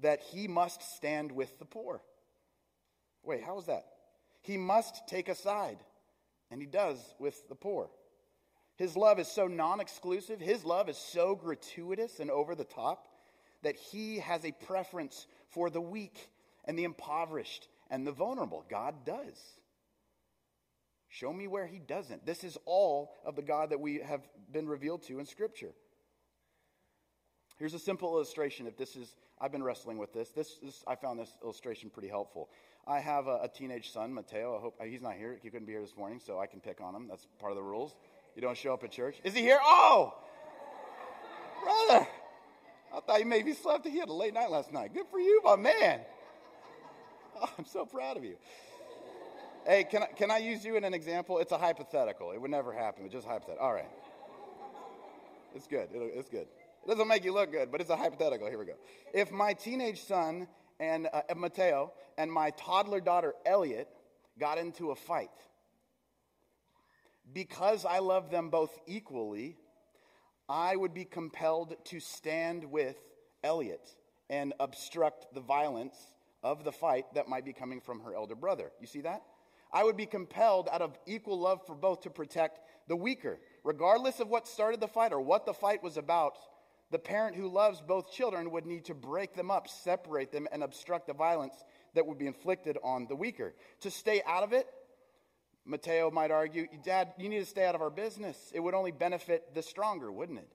that 0.00 0.22
he 0.22 0.48
must 0.48 0.96
stand 0.96 1.30
with 1.30 1.58
the 1.58 1.66
poor. 1.66 2.00
Wait, 3.22 3.42
how 3.44 3.58
is 3.58 3.66
that? 3.66 3.84
He 4.40 4.56
must 4.56 5.06
take 5.06 5.28
a 5.28 5.34
side, 5.34 5.80
and 6.50 6.62
he 6.62 6.66
does 6.66 6.96
with 7.18 7.46
the 7.50 7.54
poor. 7.54 7.90
His 8.76 8.96
love 8.96 9.18
is 9.18 9.28
so 9.28 9.46
non 9.46 9.78
exclusive, 9.78 10.40
his 10.40 10.64
love 10.64 10.88
is 10.88 10.96
so 10.96 11.34
gratuitous 11.34 12.20
and 12.20 12.30
over 12.30 12.54
the 12.54 12.64
top 12.64 13.06
that 13.62 13.76
he 13.76 14.18
has 14.20 14.46
a 14.46 14.52
preference 14.52 15.26
for 15.50 15.68
the 15.68 15.80
weak 15.80 16.30
and 16.64 16.78
the 16.78 16.84
impoverished 16.84 17.68
and 17.90 18.06
the 18.06 18.12
vulnerable. 18.12 18.64
God 18.70 19.04
does. 19.04 19.38
Show 21.12 21.30
me 21.30 21.46
where 21.46 21.66
he 21.66 21.78
doesn't. 21.78 22.24
This 22.24 22.42
is 22.42 22.56
all 22.64 23.12
of 23.26 23.36
the 23.36 23.42
God 23.42 23.68
that 23.68 23.78
we 23.78 23.98
have 23.98 24.22
been 24.50 24.66
revealed 24.66 25.02
to 25.08 25.18
in 25.18 25.26
Scripture. 25.26 25.74
Here's 27.58 27.74
a 27.74 27.78
simple 27.78 28.14
illustration. 28.14 28.66
If 28.66 28.78
this 28.78 28.96
is, 28.96 29.14
I've 29.38 29.52
been 29.52 29.62
wrestling 29.62 29.98
with 29.98 30.14
this. 30.14 30.30
This, 30.30 30.56
I 30.86 30.94
found 30.94 31.20
this 31.20 31.36
illustration 31.42 31.90
pretty 31.90 32.08
helpful. 32.08 32.48
I 32.86 32.98
have 33.00 33.26
a, 33.26 33.40
a, 33.42 33.48
teenage 33.54 33.90
son, 33.90 34.14
Mateo. 34.14 34.56
I 34.56 34.60
hope 34.62 34.80
he's 34.82 35.02
not 35.02 35.16
here. 35.16 35.38
He 35.42 35.50
couldn't 35.50 35.66
be 35.66 35.72
here 35.72 35.82
this 35.82 35.98
morning, 35.98 36.18
so 36.18 36.40
I 36.40 36.46
can 36.46 36.60
pick 36.60 36.80
on 36.80 36.94
him. 36.94 37.08
That's 37.08 37.26
part 37.38 37.52
of 37.52 37.56
the 37.56 37.62
rules. 37.62 37.94
You 38.34 38.40
don't 38.40 38.56
show 38.56 38.72
up 38.72 38.82
at 38.82 38.90
church? 38.90 39.16
Is 39.22 39.34
he 39.34 39.42
here? 39.42 39.60
Oh! 39.62 40.14
Brother! 41.62 42.08
I 42.96 43.00
thought 43.00 43.20
you 43.20 43.26
maybe 43.26 43.52
slept. 43.52 43.86
He 43.86 43.98
had 43.98 44.08
a 44.08 44.14
late 44.14 44.32
night 44.32 44.50
last 44.50 44.72
night. 44.72 44.94
Good 44.94 45.08
for 45.10 45.20
you, 45.20 45.42
my 45.44 45.56
man. 45.56 46.00
Oh, 47.38 47.50
I'm 47.58 47.66
so 47.66 47.84
proud 47.84 48.16
of 48.16 48.24
you. 48.24 48.36
Hey, 49.64 49.84
can 49.84 50.02
I, 50.02 50.06
can 50.06 50.30
I 50.30 50.38
use 50.38 50.64
you 50.64 50.76
in 50.76 50.82
an 50.82 50.92
example? 50.92 51.38
It's 51.38 51.52
a 51.52 51.58
hypothetical. 51.58 52.32
It 52.32 52.40
would 52.40 52.50
never 52.50 52.72
happen, 52.72 53.04
but 53.04 53.12
just 53.12 53.26
hypothetical. 53.26 53.64
All 53.64 53.72
right. 53.72 53.88
It's 55.54 55.68
good. 55.68 55.88
It'll, 55.94 56.10
it's 56.12 56.28
good. 56.28 56.48
It 56.84 56.88
doesn't 56.88 57.06
make 57.06 57.24
you 57.24 57.32
look 57.32 57.52
good, 57.52 57.70
but 57.70 57.80
it's 57.80 57.90
a 57.90 57.96
hypothetical. 57.96 58.48
Here 58.48 58.58
we 58.58 58.64
go. 58.64 58.74
If 59.14 59.30
my 59.30 59.52
teenage 59.52 60.02
son 60.02 60.48
and 60.80 61.08
uh, 61.12 61.22
Mateo 61.36 61.92
and 62.18 62.32
my 62.32 62.50
toddler 62.50 63.00
daughter 63.00 63.34
Elliot 63.46 63.88
got 64.36 64.58
into 64.58 64.90
a 64.90 64.96
fight, 64.96 65.30
because 67.32 67.84
I 67.84 68.00
love 68.00 68.30
them 68.30 68.50
both 68.50 68.76
equally, 68.86 69.56
I 70.48 70.74
would 70.74 70.92
be 70.92 71.04
compelled 71.04 71.76
to 71.84 72.00
stand 72.00 72.64
with 72.64 72.96
Elliot 73.44 73.94
and 74.28 74.54
obstruct 74.58 75.32
the 75.34 75.40
violence 75.40 75.94
of 76.42 76.64
the 76.64 76.72
fight 76.72 77.04
that 77.14 77.28
might 77.28 77.44
be 77.44 77.52
coming 77.52 77.80
from 77.80 78.00
her 78.00 78.12
elder 78.12 78.34
brother. 78.34 78.72
You 78.80 78.88
see 78.88 79.02
that? 79.02 79.22
I 79.72 79.84
would 79.84 79.96
be 79.96 80.06
compelled 80.06 80.68
out 80.70 80.82
of 80.82 80.98
equal 81.06 81.38
love 81.38 81.66
for 81.66 81.74
both 81.74 82.02
to 82.02 82.10
protect 82.10 82.60
the 82.88 82.96
weaker. 82.96 83.38
Regardless 83.64 84.20
of 84.20 84.28
what 84.28 84.46
started 84.46 84.80
the 84.80 84.88
fight 84.88 85.12
or 85.12 85.20
what 85.20 85.46
the 85.46 85.54
fight 85.54 85.82
was 85.82 85.96
about, 85.96 86.36
the 86.90 86.98
parent 86.98 87.36
who 87.36 87.48
loves 87.48 87.80
both 87.80 88.12
children 88.12 88.50
would 88.50 88.66
need 88.66 88.84
to 88.84 88.94
break 88.94 89.34
them 89.34 89.50
up, 89.50 89.66
separate 89.66 90.30
them, 90.30 90.46
and 90.52 90.62
obstruct 90.62 91.06
the 91.06 91.14
violence 91.14 91.54
that 91.94 92.06
would 92.06 92.18
be 92.18 92.26
inflicted 92.26 92.76
on 92.84 93.06
the 93.06 93.16
weaker. 93.16 93.54
To 93.80 93.90
stay 93.90 94.22
out 94.26 94.42
of 94.42 94.52
it, 94.52 94.66
Mateo 95.64 96.10
might 96.10 96.30
argue, 96.30 96.66
Dad, 96.82 97.14
you 97.16 97.28
need 97.28 97.38
to 97.38 97.46
stay 97.46 97.64
out 97.64 97.74
of 97.74 97.80
our 97.80 97.90
business. 97.90 98.50
It 98.54 98.60
would 98.60 98.74
only 98.74 98.90
benefit 98.90 99.54
the 99.54 99.62
stronger, 99.62 100.12
wouldn't 100.12 100.38
it? 100.38 100.48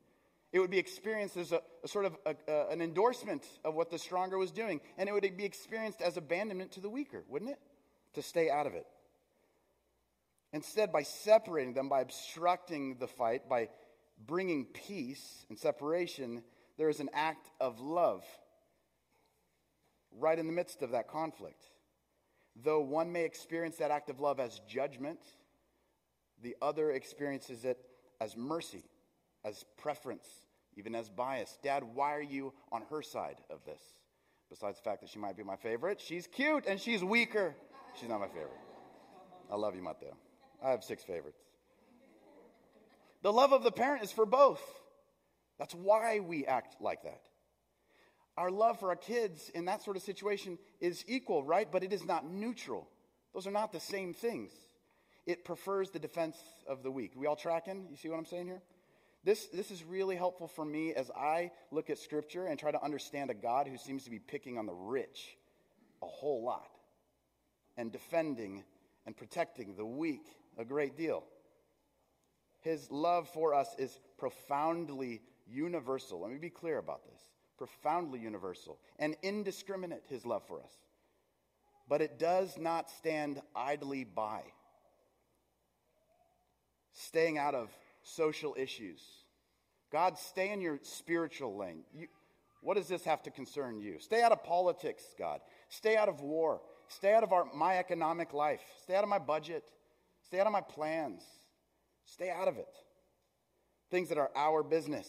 It 0.51 0.59
would 0.59 0.69
be 0.69 0.77
experienced 0.77 1.37
as 1.37 1.51
a, 1.51 1.61
a 1.83 1.87
sort 1.87 2.05
of 2.05 2.17
a, 2.25 2.35
a, 2.47 2.67
an 2.69 2.81
endorsement 2.81 3.45
of 3.65 3.73
what 3.73 3.89
the 3.89 3.97
stronger 3.97 4.37
was 4.37 4.51
doing, 4.51 4.79
and 4.97 5.09
it 5.09 5.13
would 5.13 5.37
be 5.37 5.45
experienced 5.45 6.01
as 6.01 6.17
abandonment 6.17 6.71
to 6.73 6.81
the 6.81 6.89
weaker, 6.89 7.23
wouldn't 7.27 7.51
it? 7.51 7.59
To 8.13 8.21
stay 8.21 8.49
out 8.49 8.67
of 8.67 8.73
it. 8.73 8.85
Instead, 10.53 10.91
by 10.91 11.03
separating 11.03 11.73
them, 11.73 11.89
by 11.89 12.01
obstructing 12.01 12.97
the 12.99 13.07
fight, 13.07 13.49
by 13.49 13.69
bringing 14.25 14.65
peace 14.65 15.45
and 15.49 15.57
separation, 15.57 16.41
there 16.77 16.89
is 16.89 16.99
an 16.99 17.09
act 17.13 17.49
of 17.59 17.79
love 17.79 18.23
right 20.11 20.39
in 20.39 20.47
the 20.47 20.53
midst 20.53 20.81
of 20.81 20.91
that 20.91 21.07
conflict. 21.07 21.63
Though 22.55 22.81
one 22.81 23.11
may 23.11 23.23
experience 23.23 23.77
that 23.77 23.91
act 23.91 24.09
of 24.09 24.19
love 24.19 24.39
as 24.39 24.61
judgment, 24.67 25.19
the 26.41 26.55
other 26.61 26.91
experiences 26.91 27.65
it 27.65 27.77
as 28.19 28.35
mercy, 28.35 28.83
as 29.43 29.65
preference, 29.77 30.27
even 30.75 30.95
as 30.95 31.09
bias. 31.09 31.57
Dad, 31.61 31.83
why 31.93 32.15
are 32.15 32.21
you 32.21 32.53
on 32.71 32.83
her 32.89 33.01
side 33.01 33.37
of 33.49 33.63
this? 33.65 33.81
Besides 34.49 34.77
the 34.77 34.83
fact 34.83 35.01
that 35.01 35.09
she 35.09 35.19
might 35.19 35.35
be 35.35 35.43
my 35.43 35.57
favorite, 35.57 35.99
she's 35.99 36.25
cute 36.25 36.65
and 36.67 36.79
she's 36.79 37.03
weaker. 37.03 37.53
She's 37.99 38.09
not 38.09 38.19
my 38.19 38.27
favorite. 38.27 38.51
I 39.51 39.55
love 39.55 39.75
you, 39.75 39.81
Mateo. 39.81 40.15
I 40.63 40.71
have 40.71 40.83
six 40.83 41.03
favorites. 41.03 41.39
The 43.23 43.33
love 43.33 43.53
of 43.53 43.63
the 43.63 43.71
parent 43.71 44.03
is 44.03 44.11
for 44.11 44.25
both. 44.25 44.61
That's 45.59 45.73
why 45.73 46.19
we 46.19 46.45
act 46.45 46.75
like 46.81 47.03
that. 47.03 47.21
Our 48.37 48.51
love 48.51 48.79
for 48.79 48.89
our 48.89 48.95
kids 48.95 49.49
in 49.55 49.65
that 49.65 49.83
sort 49.83 49.97
of 49.97 50.03
situation 50.03 50.59
is 50.79 51.03
equal, 51.07 51.43
right? 51.43 51.67
But 51.71 51.83
it 51.83 51.91
is 51.91 52.05
not 52.05 52.29
neutral. 52.29 52.87
Those 53.33 53.47
are 53.47 53.51
not 53.51 53.71
the 53.71 53.79
same 53.79 54.13
things. 54.13 54.51
It 55.25 55.43
prefers 55.43 55.89
the 55.89 55.99
defense 55.99 56.37
of 56.67 56.83
the 56.83 56.91
weak. 56.91 57.13
We 57.15 57.25
all 57.25 57.35
tracking? 57.35 57.87
You 57.89 57.97
see 57.97 58.09
what 58.09 58.17
I'm 58.17 58.25
saying 58.25 58.45
here? 58.45 58.61
This, 59.23 59.47
this 59.47 59.71
is 59.71 59.83
really 59.83 60.15
helpful 60.15 60.47
for 60.47 60.63
me 60.63 60.93
as 60.93 61.11
I 61.11 61.51
look 61.71 61.89
at 61.89 61.97
Scripture 61.97 62.45
and 62.45 62.57
try 62.57 62.71
to 62.71 62.81
understand 62.81 63.29
a 63.29 63.33
God 63.33 63.67
who 63.67 63.77
seems 63.77 64.03
to 64.05 64.09
be 64.09 64.19
picking 64.19 64.57
on 64.57 64.67
the 64.67 64.73
rich 64.73 65.35
a 66.01 66.05
whole 66.05 66.43
lot 66.45 66.69
and 67.75 67.91
defending 67.91 68.63
and 69.05 69.17
protecting 69.17 69.75
the 69.75 69.85
weak 69.85 70.27
a 70.57 70.65
great 70.65 70.97
deal. 70.97 71.23
His 72.61 72.91
love 72.91 73.29
for 73.29 73.53
us 73.53 73.75
is 73.77 73.99
profoundly 74.17 75.21
universal. 75.47 76.21
Let 76.21 76.31
me 76.31 76.37
be 76.37 76.49
clear 76.49 76.77
about 76.77 77.05
this. 77.05 77.21
Profoundly 77.57 78.19
universal 78.19 78.77
and 78.99 79.15
indiscriminate, 79.21 80.03
his 80.09 80.25
love 80.25 80.43
for 80.47 80.61
us. 80.61 80.73
But 81.87 82.01
it 82.01 82.19
does 82.19 82.57
not 82.57 82.89
stand 82.89 83.41
idly 83.55 84.03
by, 84.03 84.41
staying 86.91 87.37
out 87.37 87.55
of 87.55 87.69
social 88.03 88.55
issues. 88.57 89.01
God, 89.91 90.17
stay 90.17 90.51
in 90.51 90.59
your 90.59 90.79
spiritual 90.81 91.55
lane. 91.55 91.83
You, 91.93 92.07
what 92.61 92.75
does 92.75 92.87
this 92.87 93.05
have 93.05 93.23
to 93.23 93.31
concern 93.31 93.79
you? 93.79 93.99
Stay 93.99 94.21
out 94.21 94.31
of 94.33 94.43
politics, 94.43 95.03
God. 95.17 95.39
Stay 95.69 95.95
out 95.95 96.09
of 96.09 96.21
war. 96.21 96.61
Stay 96.89 97.13
out 97.13 97.23
of 97.23 97.31
our, 97.31 97.45
my 97.55 97.77
economic 97.77 98.33
life. 98.33 98.61
Stay 98.83 98.95
out 98.95 99.03
of 99.03 99.09
my 99.09 99.19
budget. 99.19 99.63
Stay 100.27 100.39
out 100.39 100.47
of 100.47 100.53
my 100.53 100.61
plans. 100.61 101.23
Stay 102.05 102.29
out 102.29 102.47
of 102.47 102.57
it. 102.57 102.73
Things 103.89 104.09
that 104.09 104.17
are 104.17 104.31
our 104.35 104.61
business. 104.61 105.07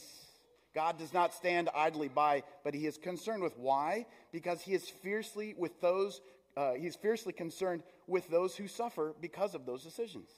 God 0.75 0.97
does 0.99 1.13
not 1.13 1.35
stand 1.35 1.69
idly 1.75 2.09
by, 2.09 2.45
but 2.63 2.75
he 2.75 2.87
is 2.87 2.97
concerned 2.99 3.43
with 3.43 3.59
why? 3.59 4.07
Because 4.33 4.61
he 4.61 4.75
is 4.75 4.89
fiercely 4.89 5.55
with 5.59 5.81
those 5.81 6.21
uh, 6.57 6.73
he's 6.75 6.97
fiercely 6.97 7.33
concerned 7.33 7.85
with 8.09 8.29
those 8.31 8.57
who 8.57 8.67
suffer 8.67 9.15
because 9.21 9.55
of 9.55 9.65
those 9.65 9.85
decisions. 9.85 10.29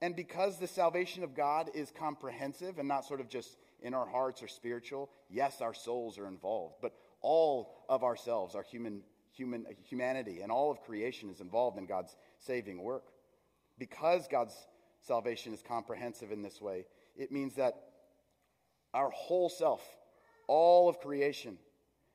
And 0.00 0.14
because 0.14 0.58
the 0.58 0.68
salvation 0.68 1.24
of 1.24 1.34
God 1.34 1.70
is 1.74 1.90
comprehensive 1.90 2.78
and 2.78 2.86
not 2.86 3.04
sort 3.04 3.20
of 3.20 3.28
just 3.28 3.56
in 3.80 3.94
our 3.94 4.06
hearts 4.06 4.40
or 4.40 4.46
spiritual, 4.46 5.10
yes, 5.28 5.60
our 5.60 5.74
souls 5.74 6.18
are 6.18 6.28
involved, 6.28 6.76
but 6.80 6.94
all 7.20 7.84
of 7.88 8.04
ourselves, 8.04 8.54
our 8.54 8.62
human, 8.62 9.02
human 9.32 9.66
humanity, 9.84 10.40
and 10.42 10.52
all 10.52 10.70
of 10.70 10.82
creation 10.82 11.30
is 11.30 11.40
involved 11.40 11.78
in 11.78 11.86
God's 11.86 12.16
saving 12.38 12.82
work. 12.82 13.04
Because 13.78 14.28
God's 14.28 14.54
salvation 15.00 15.52
is 15.52 15.62
comprehensive 15.62 16.30
in 16.30 16.42
this 16.42 16.60
way, 16.60 16.86
it 17.16 17.32
means 17.32 17.54
that 17.56 17.74
our 18.94 19.10
whole 19.10 19.48
self, 19.48 19.82
all 20.46 20.88
of 20.88 21.00
creation, 21.00 21.58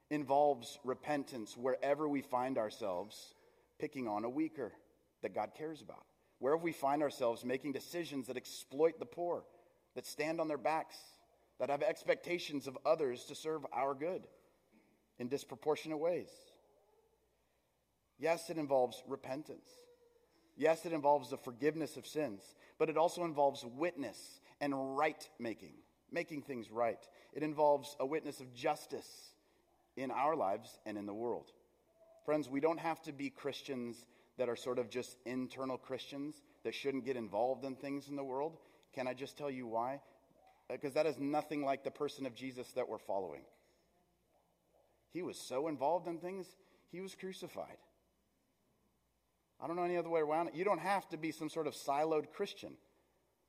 involves 0.10 0.80
repentance 0.84 1.58
wherever 1.58 2.08
we 2.08 2.22
find 2.22 2.58
ourselves 2.58 3.34
picking 3.80 4.08
on 4.08 4.24
a 4.24 4.30
weaker 4.30 4.72
that 5.22 5.36
God 5.36 5.52
cares 5.58 5.82
about. 5.82 6.06
Wherever 6.40 6.64
we 6.64 6.72
find 6.72 7.02
ourselves 7.02 7.44
making 7.44 7.74
decisions 7.74 8.28
that 8.28 8.38
exploit 8.38 9.00
the 9.00 9.06
poor, 9.06 9.44
that 9.96 10.06
stand 10.06 10.40
on 10.40 10.48
their 10.48 10.58
backs, 10.58 10.96
that 11.60 11.70
have 11.70 11.82
expectations 11.82 12.68
of 12.68 12.78
others 12.86 13.26
to 13.26 13.36
serve 13.36 13.66
our 13.74 13.96
good 13.96 14.22
in 15.18 15.28
disproportionate 15.28 16.00
ways. 16.00 16.30
Yes, 18.20 18.50
it 18.50 18.58
involves 18.58 19.04
repentance. 19.08 19.68
Yes, 20.56 20.86
it 20.86 20.94
involves 20.94 21.30
the 21.30 21.38
forgiveness 21.38 21.98
of 21.98 22.08
sins, 22.08 22.56
but 22.80 22.90
it 22.90 22.98
also 22.98 23.24
involves 23.24 23.64
witness 23.64 24.42
and 24.60 24.98
right 24.98 25.30
making, 25.38 25.74
making 26.12 26.42
things 26.42 26.72
right. 26.72 27.08
It 27.34 27.44
involves 27.44 27.96
a 28.00 28.06
witness 28.06 28.40
of 28.40 28.54
justice 28.54 29.34
in 29.96 30.10
our 30.10 30.36
lives 30.36 30.80
and 30.86 30.98
in 30.98 31.06
the 31.06 31.14
world. 31.14 31.52
Friends, 32.26 32.50
we 32.50 32.60
don't 32.60 32.80
have 32.80 33.02
to 33.04 33.14
be 33.14 33.30
Christians 33.30 34.06
that 34.38 34.50
are 34.50 34.56
sort 34.56 34.80
of 34.80 34.90
just 34.90 35.18
internal 35.26 35.78
Christians 35.78 36.42
that 36.64 36.74
shouldn't 36.74 37.06
get 37.06 37.18
involved 37.18 37.66
in 37.66 37.76
things 37.76 38.10
in 38.10 38.16
the 38.16 38.24
world. 38.24 38.58
Can 38.94 39.08
I 39.08 39.14
just 39.14 39.38
tell 39.38 39.50
you 39.52 39.68
why? 39.68 40.02
Because 40.70 40.94
that 40.94 41.06
is 41.06 41.20
nothing 41.20 41.64
like 41.64 41.84
the 41.84 41.92
person 41.92 42.26
of 42.26 42.36
Jesus 42.36 42.72
that 42.74 42.90
we're 42.90 42.98
following. 42.98 43.42
He 45.12 45.22
was 45.22 45.38
so 45.40 45.68
involved 45.68 46.08
in 46.08 46.18
things, 46.18 46.48
he 46.92 47.00
was 47.00 47.16
crucified. 47.16 47.78
I 49.60 49.68
don't 49.68 49.76
know 49.76 49.84
any 49.84 49.98
other 49.98 50.10
way 50.10 50.22
around 50.22 50.48
it. 50.48 50.56
You 50.56 50.64
don't 50.64 50.80
have 50.80 51.08
to 51.10 51.18
be 51.18 51.32
some 51.32 51.50
sort 51.50 51.68
of 51.68 51.74
siloed 51.74 52.32
Christian. 52.32 52.74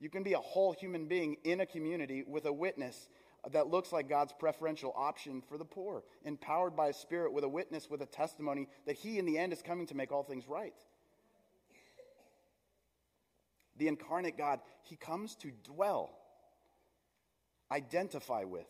You 0.01 0.09
can 0.09 0.23
be 0.23 0.33
a 0.33 0.39
whole 0.39 0.73
human 0.73 1.07
being 1.07 1.37
in 1.45 1.61
a 1.61 1.67
community 1.67 2.23
with 2.27 2.47
a 2.47 2.53
witness 2.53 3.09
that 3.53 3.69
looks 3.69 3.93
like 3.93 4.09
God's 4.09 4.33
preferential 4.39 4.93
option 4.97 5.43
for 5.43 5.59
the 5.59 5.65
poor, 5.65 6.05
empowered 6.25 6.77
by 6.77 6.89
a 6.89 6.93
spirit 6.93 7.33
with 7.33 7.45
a 7.45 7.49
witness 7.49 7.89
with 7.91 8.03
a 8.03 8.07
testimony 8.07 8.69
that 8.87 8.97
He, 8.97 9.19
in 9.19 9.27
the 9.27 9.39
end, 9.39 9.53
is 9.53 9.63
coming 9.63 9.87
to 9.87 9.95
make 9.95 10.13
all 10.13 10.23
things 10.23 10.49
right. 10.49 10.75
The 13.77 13.89
incarnate 13.89 14.37
God, 14.37 14.61
He 14.83 14.97
comes 14.97 15.37
to 15.37 15.53
dwell, 15.65 16.11
identify 17.71 18.45
with, 18.45 18.67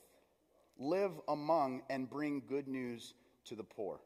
live 0.79 1.13
among, 1.29 1.83
and 1.89 2.09
bring 2.09 2.43
good 2.47 2.69
news 2.69 3.15
to 3.47 3.55
the 3.55 3.65
poor. 3.65 4.01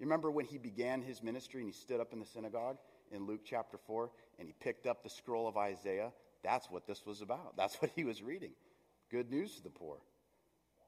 You 0.00 0.06
remember 0.06 0.30
when 0.30 0.46
he 0.46 0.56
began 0.56 1.02
his 1.02 1.22
ministry 1.22 1.60
and 1.60 1.68
he 1.68 1.78
stood 1.78 2.00
up 2.00 2.14
in 2.14 2.20
the 2.20 2.26
synagogue 2.26 2.78
in 3.12 3.26
Luke 3.26 3.42
chapter 3.44 3.76
4 3.76 4.10
and 4.38 4.48
he 4.48 4.54
picked 4.58 4.86
up 4.86 5.02
the 5.02 5.10
scroll 5.10 5.46
of 5.46 5.58
Isaiah? 5.58 6.10
That's 6.42 6.70
what 6.70 6.86
this 6.86 7.04
was 7.04 7.20
about. 7.20 7.54
That's 7.54 7.76
what 7.76 7.90
he 7.94 8.04
was 8.04 8.22
reading. 8.22 8.52
Good 9.10 9.30
news 9.30 9.56
to 9.56 9.62
the 9.62 9.68
poor, 9.68 9.98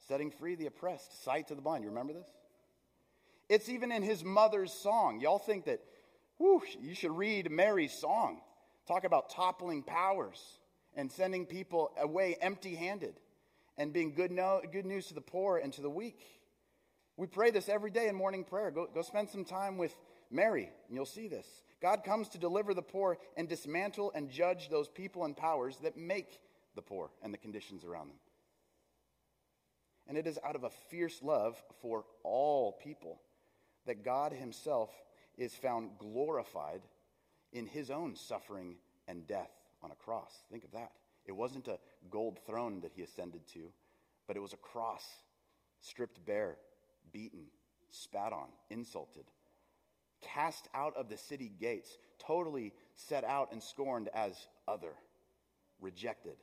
setting 0.09 0.31
free 0.31 0.55
the 0.55 0.67
oppressed, 0.67 1.23
sight 1.25 1.49
to 1.49 1.55
the 1.55 1.61
blind. 1.61 1.85
You 1.85 1.91
remember 1.91 2.15
this? 2.15 2.29
It's 3.51 3.69
even 3.69 3.93
in 3.93 4.03
his 4.03 4.25
mother's 4.25 4.73
song. 4.73 5.21
Y'all 5.21 5.39
think 5.39 5.67
that, 5.67 5.81
whoo, 6.39 6.63
you 6.81 6.95
should 6.95 7.15
read 7.15 7.51
Mary's 7.51 7.93
song. 7.93 8.41
Talk 8.89 9.05
about 9.05 9.29
toppling 9.29 9.83
powers 9.83 10.41
and 10.97 11.13
sending 11.13 11.45
people 11.45 11.93
away 12.01 12.37
empty 12.41 12.75
handed 12.75 13.21
and 13.77 13.93
being 13.93 14.15
good, 14.15 14.31
no, 14.31 14.63
good 14.73 14.87
news 14.87 15.09
to 15.09 15.15
the 15.15 15.21
poor 15.21 15.59
and 15.59 15.71
to 15.75 15.83
the 15.83 15.91
weak. 15.91 16.42
We 17.23 17.29
pray 17.29 17.53
this 17.53 17.69
every 17.69 17.93
day 17.93 18.09
in 18.09 18.17
morning 18.17 18.43
prayer. 18.43 18.73
Go, 18.73 18.89
go 18.93 19.01
spend 19.01 19.29
some 19.29 19.45
time 19.45 19.79
with 19.79 19.97
Mary, 20.29 20.69
and 20.89 20.97
you'll 20.97 21.07
see 21.07 21.29
this. 21.29 21.47
God 21.81 22.03
comes 22.03 22.29
to 22.31 22.39
deliver 22.39 22.75
the 22.75 22.83
poor 22.83 23.17
and 23.37 23.49
dismantle 23.49 24.11
and 24.13 24.29
judge 24.29 24.69
those 24.69 24.89
people 24.89 25.25
and 25.25 25.37
powers 25.37 25.77
that 25.85 25.97
make 25.97 26.41
the 26.75 26.83
poor 26.83 27.13
and 27.23 27.33
the 27.33 27.39
conditions 27.39 27.85
around 27.85 28.09
them. 28.09 28.17
And 30.09 30.19
it 30.19 30.27
is 30.27 30.37
out 30.45 30.57
of 30.57 30.65
a 30.65 30.71
fierce 30.91 31.23
love 31.23 31.63
for 31.81 32.05
all 32.25 32.73
people 32.73 33.21
that 33.87 34.05
God 34.05 34.33
Himself 34.33 34.91
is 35.39 35.55
found 35.55 35.91
glorified 36.01 36.83
in 37.53 37.69
His 37.69 37.89
own 37.89 38.17
suffering 38.17 38.75
and 39.07 39.29
death 39.29 39.53
on 39.81 39.93
a 39.93 40.05
cross. 40.05 40.33
Think 40.51 40.65
of 40.65 40.73
that. 40.73 40.91
It 41.25 41.37
wasn't 41.37 41.69
a 41.69 41.79
gold 42.11 42.41
throne 42.47 42.81
that 42.81 42.95
He 42.97 43.03
ascended 43.03 43.47
to, 43.53 43.71
but 44.27 44.37
it 44.37 44.43
was 44.43 44.55
a 44.55 44.57
cross, 44.57 45.05
stripped 45.79 46.27
bare, 46.27 46.57
beaten, 47.13 47.47
spat 47.91 48.33
on, 48.33 48.49
insulted, 48.71 49.25
cast 50.23 50.69
out 50.75 50.97
of 50.97 51.09
the 51.09 51.17
city 51.17 51.53
gates, 51.61 51.99
totally 52.19 52.73
set 52.95 53.25
out 53.25 53.53
and 53.53 53.63
scorned 53.63 54.09
as 54.15 54.49
other, 54.69 54.93
rejected, 55.81 56.37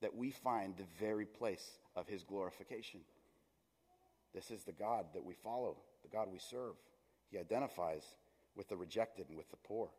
that 0.00 0.14
we 0.14 0.30
find 0.30 0.76
the 0.76 0.86
very 0.98 1.26
place 1.26 1.78
of 1.96 2.08
his 2.08 2.24
glorification. 2.24 3.00
This 4.34 4.50
is 4.50 4.64
the 4.64 4.72
God 4.72 5.06
that 5.14 5.24
we 5.24 5.34
follow, 5.34 5.76
the 6.02 6.08
God 6.08 6.28
we 6.30 6.38
serve. 6.38 6.74
He 7.30 7.38
identifies 7.38 8.02
with 8.56 8.68
the 8.68 8.76
rejected 8.76 9.28
and 9.28 9.38
with 9.38 9.50
the 9.50 9.56
poor. 9.56 9.90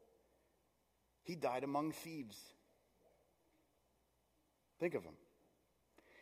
He 1.23 1.35
died 1.35 1.63
among 1.63 1.91
thieves. 1.91 2.37
Think 4.79 4.93
of 4.93 5.03
him. 5.03 5.15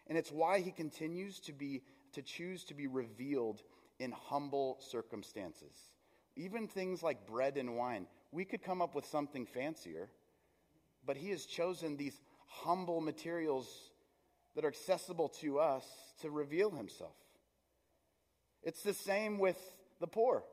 And 0.08 0.18
it's 0.18 0.32
why 0.32 0.60
he 0.60 0.72
continues 0.72 1.40
to 1.42 1.54
be 1.54 1.82
to 2.14 2.22
choose 2.22 2.64
to 2.66 2.74
be 2.74 2.88
revealed 2.88 3.62
in 4.00 4.12
humble 4.12 4.78
circumstances. 4.80 5.76
Even 6.36 6.68
things 6.68 7.04
like 7.04 7.28
bread 7.28 7.58
and 7.58 7.76
wine. 7.76 8.08
We 8.32 8.46
could 8.46 8.64
come 8.64 8.82
up 8.82 8.96
with 8.96 9.06
something 9.06 9.46
fancier, 9.46 10.10
but 11.06 11.18
he 11.18 11.30
has 11.30 11.46
chosen 11.46 11.96
these 11.96 12.20
humble 12.48 13.02
materials 13.02 13.92
that 14.56 14.66
are 14.66 14.70
accessible 14.70 15.30
to 15.30 15.60
us 15.60 15.86
to 16.22 16.30
reveal 16.30 16.72
himself. 16.72 17.16
It's 18.64 18.84
the 18.84 18.94
same 18.94 19.40
with 19.40 19.58
the 20.00 20.08
poor. 20.08 20.44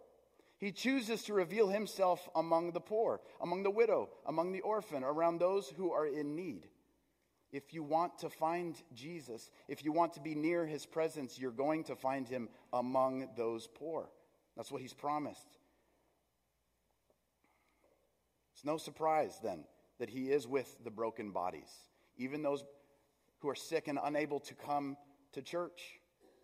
He 0.59 0.73
chooses 0.73 1.23
to 1.25 1.33
reveal 1.33 1.69
himself 1.69 2.29
among 2.35 2.73
the 2.73 2.81
poor, 2.81 3.21
among 3.40 3.62
the 3.62 3.71
widow, 3.71 4.11
among 4.26 4.52
the 4.52 4.61
orphan, 4.61 5.02
around 5.02 5.38
those 5.38 5.73
who 5.76 5.93
are 5.93 6.07
in 6.07 6.37
need. 6.37 6.69
If 7.52 7.75
you 7.75 7.83
want 7.83 8.19
to 8.21 8.30
find 8.30 8.80
Jesus, 8.95 9.50
if 9.66 9.85
you 9.85 9.92
want 9.92 10.12
to 10.14 10.21
be 10.21 10.35
near 10.35 10.66
his 10.66 10.87
presence, 10.87 11.38
you're 11.38 11.50
going 11.50 11.85
to 11.85 11.97
find 11.97 12.28
him 12.28 12.49
among 12.73 13.28
those 13.37 13.66
poor. 13.66 14.09
That's 14.57 14.71
what 14.71 14.83
he's 14.83 14.92
promised. 14.92 15.49
It's 18.54 18.64
no 18.64 18.76
surprise 18.76 19.40
then 19.42 19.64
that 19.99 20.11
he 20.11 20.30
is 20.30 20.47
with 20.47 20.76
the 20.85 20.90
broken 20.90 21.30
bodies, 21.30 21.71
even 22.16 22.42
those 22.42 22.64
who 23.40 23.49
are 23.49 23.54
sick 23.54 23.88
and 23.88 23.99
unable 24.02 24.38
to 24.40 24.54
come 24.54 24.97
to 25.33 25.42
church 25.42 25.80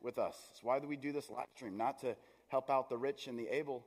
with 0.01 0.19
us. 0.19 0.37
That's 0.49 0.63
why 0.63 0.79
do 0.79 0.89
we 0.89 0.97
do 0.97 1.13
this 1.13 1.31
live 1.31 1.47
stream? 1.55 1.77
Not 1.77 2.01
to 2.01 2.17
help 2.49 2.71
out 2.71 2.89
the 2.89 2.97
rich 2.97 3.27
and 3.27 3.39
the 3.39 3.49
able, 3.49 3.87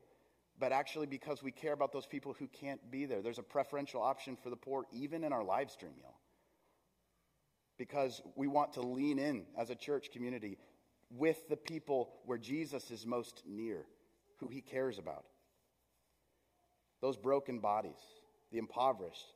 but 0.60 0.72
actually 0.72 1.08
because 1.08 1.42
we 1.42 1.52
care 1.52 1.74
about 1.74 1.92
those 1.92 2.06
people 2.06 2.36
who 2.38 2.48
can't 2.48 2.92
be 2.92 3.06
there. 3.06 3.22
There's 3.22 3.40
a 3.40 3.44
preferential 3.44 4.02
option 4.02 4.36
for 4.36 4.50
the 4.50 4.56
poor, 4.56 4.86
even 4.92 5.24
in 5.24 5.34
our 5.34 5.44
live 5.44 5.72
stream, 5.72 5.94
y'all. 6.00 6.19
Because 7.80 8.22
we 8.36 8.46
want 8.46 8.74
to 8.74 8.82
lean 8.82 9.18
in 9.18 9.46
as 9.58 9.72
a 9.72 9.76
church 9.76 10.12
community 10.12 10.60
with 11.10 11.48
the 11.50 11.58
people 11.58 12.12
where 12.26 12.38
Jesus 12.38 12.92
is 12.92 13.08
most 13.08 13.42
near, 13.48 13.86
who 14.38 14.48
he 14.50 14.62
cares 14.62 15.00
about. 15.00 15.26
Those 17.02 17.18
broken 17.18 17.60
bodies, 17.60 18.00
the 18.52 18.58
impoverished, 18.58 19.34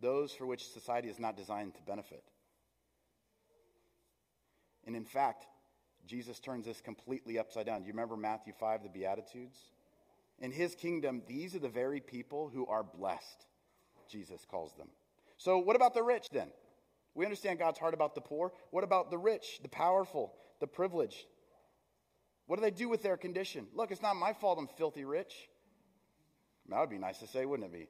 those 0.00 0.32
for 0.32 0.46
which 0.46 0.66
society 0.66 1.08
is 1.08 1.20
not 1.20 1.36
designed 1.36 1.74
to 1.74 1.82
benefit. 1.82 2.24
And 4.86 4.96
in 4.96 5.04
fact, 5.04 5.46
Jesus 6.06 6.40
turns 6.40 6.64
this 6.64 6.80
completely 6.80 7.38
upside 7.38 7.66
down. 7.66 7.82
Do 7.82 7.86
you 7.86 7.92
remember 7.92 8.16
Matthew 8.16 8.54
5, 8.58 8.82
the 8.82 8.88
Beatitudes? 8.88 9.58
In 10.40 10.50
his 10.50 10.74
kingdom, 10.74 11.22
these 11.26 11.54
are 11.54 11.60
the 11.60 11.68
very 11.68 12.00
people 12.00 12.50
who 12.52 12.66
are 12.66 12.82
blessed, 12.82 13.46
Jesus 14.10 14.44
calls 14.50 14.72
them. 14.74 14.88
So, 15.36 15.58
what 15.58 15.76
about 15.76 15.94
the 15.94 16.02
rich 16.02 16.26
then? 16.32 16.48
We 17.14 17.24
understand 17.24 17.58
God's 17.58 17.78
heart 17.78 17.94
about 17.94 18.14
the 18.14 18.20
poor. 18.20 18.52
What 18.70 18.84
about 18.84 19.10
the 19.10 19.18
rich, 19.18 19.60
the 19.62 19.68
powerful, 19.68 20.34
the 20.60 20.66
privileged? 20.66 21.26
What 22.46 22.56
do 22.56 22.62
they 22.62 22.70
do 22.70 22.88
with 22.88 23.02
their 23.02 23.16
condition? 23.16 23.66
Look, 23.74 23.90
it's 23.90 24.02
not 24.02 24.16
my 24.16 24.32
fault 24.32 24.58
I'm 24.58 24.68
filthy 24.76 25.04
rich. 25.04 25.32
That 26.68 26.80
would 26.80 26.90
be 26.90 26.98
nice 26.98 27.18
to 27.18 27.26
say, 27.26 27.44
wouldn't 27.46 27.72
it 27.72 27.72
be? 27.72 27.88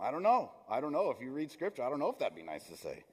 I 0.00 0.10
don't 0.10 0.22
know. 0.22 0.50
I 0.68 0.80
don't 0.80 0.92
know. 0.92 1.10
If 1.10 1.20
you 1.20 1.32
read 1.32 1.50
scripture, 1.50 1.82
I 1.82 1.90
don't 1.90 2.00
know 2.00 2.10
if 2.10 2.18
that'd 2.18 2.36
be 2.36 2.42
nice 2.42 2.64
to 2.64 2.76
say. 2.76 3.04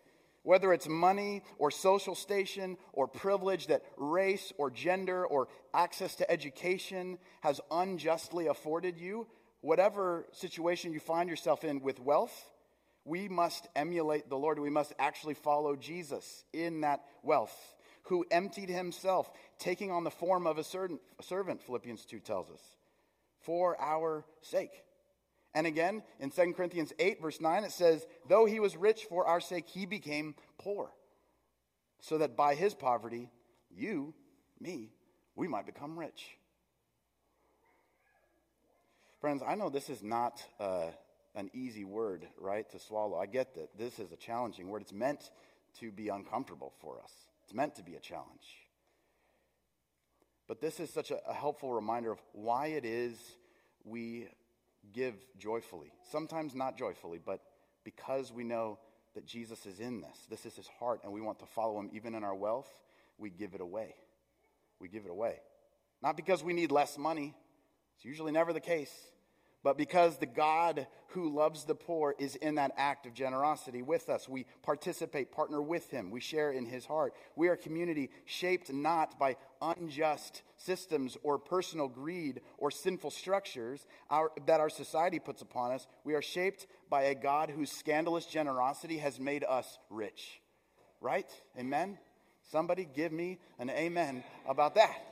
Whether 0.44 0.74
it's 0.74 0.88
money 0.88 1.44
or 1.58 1.70
social 1.70 2.16
station 2.16 2.78
or 2.94 3.08
privilege 3.08 3.68
that 3.68 3.84
race 3.98 4.54
or 4.58 4.72
gender 4.72 5.26
or 5.26 5.50
access 5.74 6.16
to 6.16 6.32
education 6.32 7.20
has 7.42 7.62
unjustly 7.70 8.48
afforded 8.48 8.98
you, 8.98 9.28
whatever 9.62 10.26
situation 10.32 10.94
you 10.94 11.00
find 11.00 11.30
yourself 11.30 11.64
in 11.64 11.82
with 11.82 12.00
wealth, 12.00 12.50
we 13.10 13.28
must 13.28 13.68
emulate 13.76 14.30
the 14.30 14.38
Lord. 14.38 14.60
We 14.60 14.70
must 14.70 14.94
actually 15.00 15.34
follow 15.34 15.76
Jesus 15.76 16.46
in 16.54 16.82
that 16.82 17.04
wealth, 17.24 17.76
who 18.04 18.26
emptied 18.30 18.70
himself, 18.70 19.30
taking 19.58 19.92
on 19.92 20.04
the 20.04 20.12
form 20.12 20.46
of 20.46 20.58
a 20.58 20.64
certain 20.64 21.00
servant, 21.22 21.62
Philippians 21.64 22.06
2 22.06 22.20
tells 22.20 22.50
us, 22.50 22.62
for 23.42 23.80
our 23.82 24.24
sake. 24.42 24.84
And 25.56 25.66
again, 25.66 26.04
in 26.20 26.30
2 26.30 26.54
Corinthians 26.54 26.94
8, 27.00 27.22
verse 27.22 27.42
9, 27.42 27.64
it 27.64 27.72
says, 27.72 28.06
Though 28.28 28.46
he 28.46 28.60
was 28.60 28.78
rich 28.78 29.06
for 29.10 29.26
our 29.26 29.42
sake, 29.42 29.68
he 29.68 29.88
became 29.88 30.36
poor, 30.60 30.92
so 32.00 32.20
that 32.20 32.38
by 32.38 32.54
his 32.54 32.76
poverty, 32.76 33.32
you, 33.76 34.14
me, 34.60 34.92
we 35.36 35.48
might 35.48 35.66
become 35.66 35.98
rich. 35.98 36.38
Friends, 39.20 39.42
I 39.46 39.56
know 39.56 39.70
this 39.70 39.90
is 39.90 40.04
not 40.04 40.42
uh, 40.60 40.92
an 41.36 41.50
easy 41.54 41.84
word, 41.84 42.28
right, 42.38 42.70
to 42.72 42.80
swallow. 42.80 43.18
I 43.18 43.26
get 43.26 43.56
that 43.56 43.78
this 43.78 44.00
is 44.00 44.12
a 44.12 44.16
challenging 44.16 44.70
word. 44.70 44.82
It's 44.82 44.94
meant 44.94 45.32
to 45.80 45.92
be 45.92 46.10
uncomfortable 46.10 46.74
for 46.82 47.00
us, 47.02 47.12
it's 47.44 47.54
meant 47.54 47.76
to 47.76 47.84
be 47.84 47.96
a 47.96 48.00
challenge. 48.00 48.66
But 50.48 50.62
this 50.62 50.80
is 50.80 50.90
such 50.90 51.12
a, 51.12 51.20
a 51.28 51.34
helpful 51.34 51.72
reminder 51.72 52.12
of 52.12 52.20
why 52.34 52.68
it 52.68 52.84
is 52.84 53.16
we 53.84 54.28
give 54.94 55.14
joyfully. 55.38 55.92
Sometimes 56.12 56.56
not 56.56 56.76
joyfully, 56.76 57.20
but 57.24 57.42
because 57.84 58.34
we 58.34 58.44
know 58.44 58.80
that 59.14 59.26
Jesus 59.26 59.66
is 59.66 59.80
in 59.80 60.02
this. 60.02 60.18
This 60.30 60.46
is 60.46 60.56
his 60.56 60.68
heart, 60.80 61.02
and 61.04 61.14
we 61.14 61.22
want 61.22 61.40
to 61.40 61.46
follow 61.46 61.80
him 61.80 61.90
even 61.94 62.16
in 62.16 62.24
our 62.24 62.36
wealth. 62.36 62.70
We 63.18 63.30
give 63.30 63.54
it 63.54 63.62
away. 63.62 63.94
We 64.80 64.88
give 64.88 65.06
it 65.06 65.12
away. 65.12 65.40
Not 66.02 66.16
because 66.16 66.44
we 66.44 66.54
need 66.54 66.72
less 66.72 66.98
money, 66.98 67.36
it's 67.96 68.06
usually 68.06 68.32
never 68.32 68.54
the 68.54 68.60
case 68.62 68.94
but 69.64 69.78
because 69.78 70.18
the 70.18 70.26
God 70.26 70.88
who 71.10 71.36
loves 71.36 71.64
the 71.64 71.76
poor 71.76 72.16
is 72.20 72.36
in 72.36 72.56
that 72.56 72.72
act 72.78 73.06
of 73.06 73.14
generosity 73.14 73.82
with 73.82 74.10
us. 74.10 74.30
We 74.30 74.46
participate, 74.62 75.32
partner 75.32 75.62
with 75.62 75.90
him. 75.90 76.12
We 76.12 76.20
share 76.20 76.52
in 76.52 76.66
his 76.66 76.86
heart. 76.86 77.14
We 77.36 77.48
are 77.48 77.54
a 77.54 77.58
community 77.58 78.12
shaped 78.26 78.72
not 78.72 79.18
by 79.18 79.36
unjust 79.62 80.44
systems 80.58 81.18
or 81.24 81.40
personal 81.40 81.88
greed 81.88 82.42
or 82.58 82.70
sinful 82.70 83.12
structures 83.12 83.88
our, 84.10 84.32
that 84.46 84.60
our 84.60 84.70
society 84.70 85.20
puts 85.20 85.42
upon 85.42 85.72
us. 85.72 85.88
We 86.04 86.14
are 86.14 86.22
shaped 86.22 86.68
by 86.90 87.04
a 87.04 87.16
God 87.16 87.50
whose 87.50 87.72
scandalous 87.72 88.26
generosity 88.26 89.00
has 89.00 89.20
made 89.20 89.44
us 89.44 89.80
rich. 89.90 90.42
Right? 91.02 91.30
Amen? 91.58 91.98
Somebody 92.52 92.88
give 92.96 93.12
me 93.12 93.40
an 93.58 93.70
amen 93.70 94.24
about 94.48 94.76
that 94.76 95.09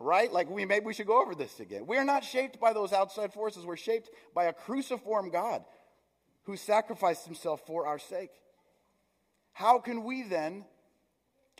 right? 0.00 0.32
Like 0.32 0.50
we 0.50 0.64
maybe 0.64 0.86
we 0.86 0.94
should 0.94 1.06
go 1.06 1.22
over 1.22 1.34
this 1.34 1.60
again. 1.60 1.86
We 1.86 1.98
are 1.98 2.04
not 2.04 2.24
shaped 2.24 2.58
by 2.58 2.72
those 2.72 2.92
outside 2.92 3.32
forces. 3.32 3.64
We're 3.64 3.76
shaped 3.76 4.10
by 4.34 4.46
a 4.46 4.52
cruciform 4.52 5.30
God 5.30 5.62
who 6.44 6.56
sacrificed 6.56 7.26
himself 7.26 7.60
for 7.66 7.86
our 7.86 7.98
sake. 7.98 8.30
How 9.52 9.78
can 9.78 10.04
we 10.04 10.22
then, 10.22 10.64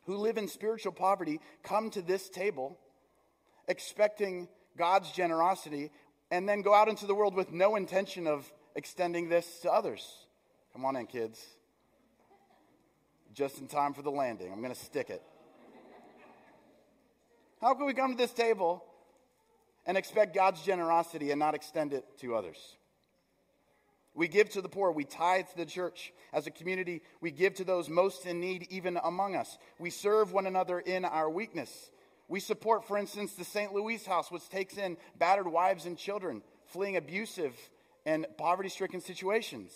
who 0.04 0.16
live 0.16 0.38
in 0.38 0.48
spiritual 0.48 0.92
poverty, 0.92 1.38
come 1.62 1.90
to 1.90 2.02
this 2.02 2.30
table 2.30 2.78
expecting 3.68 4.48
God's 4.76 5.12
generosity 5.12 5.90
and 6.30 6.48
then 6.48 6.62
go 6.62 6.72
out 6.72 6.88
into 6.88 7.06
the 7.06 7.14
world 7.14 7.34
with 7.34 7.52
no 7.52 7.76
intention 7.76 8.26
of 8.26 8.50
extending 8.74 9.28
this 9.28 9.60
to 9.60 9.70
others? 9.70 10.26
Come 10.72 10.84
on 10.86 10.96
in, 10.96 11.06
kids. 11.06 11.44
Just 13.34 13.58
in 13.58 13.66
time 13.66 13.92
for 13.92 14.02
the 14.02 14.10
landing. 14.10 14.50
I'm 14.50 14.62
going 14.62 14.74
to 14.74 14.80
stick 14.80 15.10
it. 15.10 15.22
How 17.60 17.74
can 17.74 17.86
we 17.86 17.94
come 17.94 18.12
to 18.12 18.16
this 18.16 18.32
table 18.32 18.84
and 19.86 19.98
expect 19.98 20.34
God's 20.34 20.62
generosity 20.62 21.30
and 21.30 21.38
not 21.38 21.54
extend 21.54 21.92
it 21.92 22.04
to 22.20 22.34
others? 22.34 22.56
We 24.14 24.28
give 24.28 24.50
to 24.50 24.62
the 24.62 24.68
poor. 24.68 24.90
We 24.90 25.04
tithe 25.04 25.46
to 25.48 25.56
the 25.56 25.66
church. 25.66 26.12
As 26.32 26.46
a 26.46 26.50
community, 26.50 27.02
we 27.20 27.30
give 27.30 27.54
to 27.54 27.64
those 27.64 27.88
most 27.88 28.26
in 28.26 28.40
need, 28.40 28.66
even 28.70 28.98
among 29.02 29.36
us. 29.36 29.58
We 29.78 29.90
serve 29.90 30.32
one 30.32 30.46
another 30.46 30.80
in 30.80 31.04
our 31.04 31.28
weakness. 31.30 31.90
We 32.28 32.40
support, 32.40 32.86
for 32.86 32.96
instance, 32.96 33.34
the 33.34 33.44
St. 33.44 33.72
Louise 33.72 34.06
House, 34.06 34.30
which 34.30 34.48
takes 34.48 34.76
in 34.76 34.96
battered 35.18 35.48
wives 35.48 35.86
and 35.86 35.98
children 35.98 36.42
fleeing 36.66 36.96
abusive 36.96 37.54
and 38.06 38.26
poverty 38.38 38.68
stricken 38.68 39.00
situations. 39.00 39.72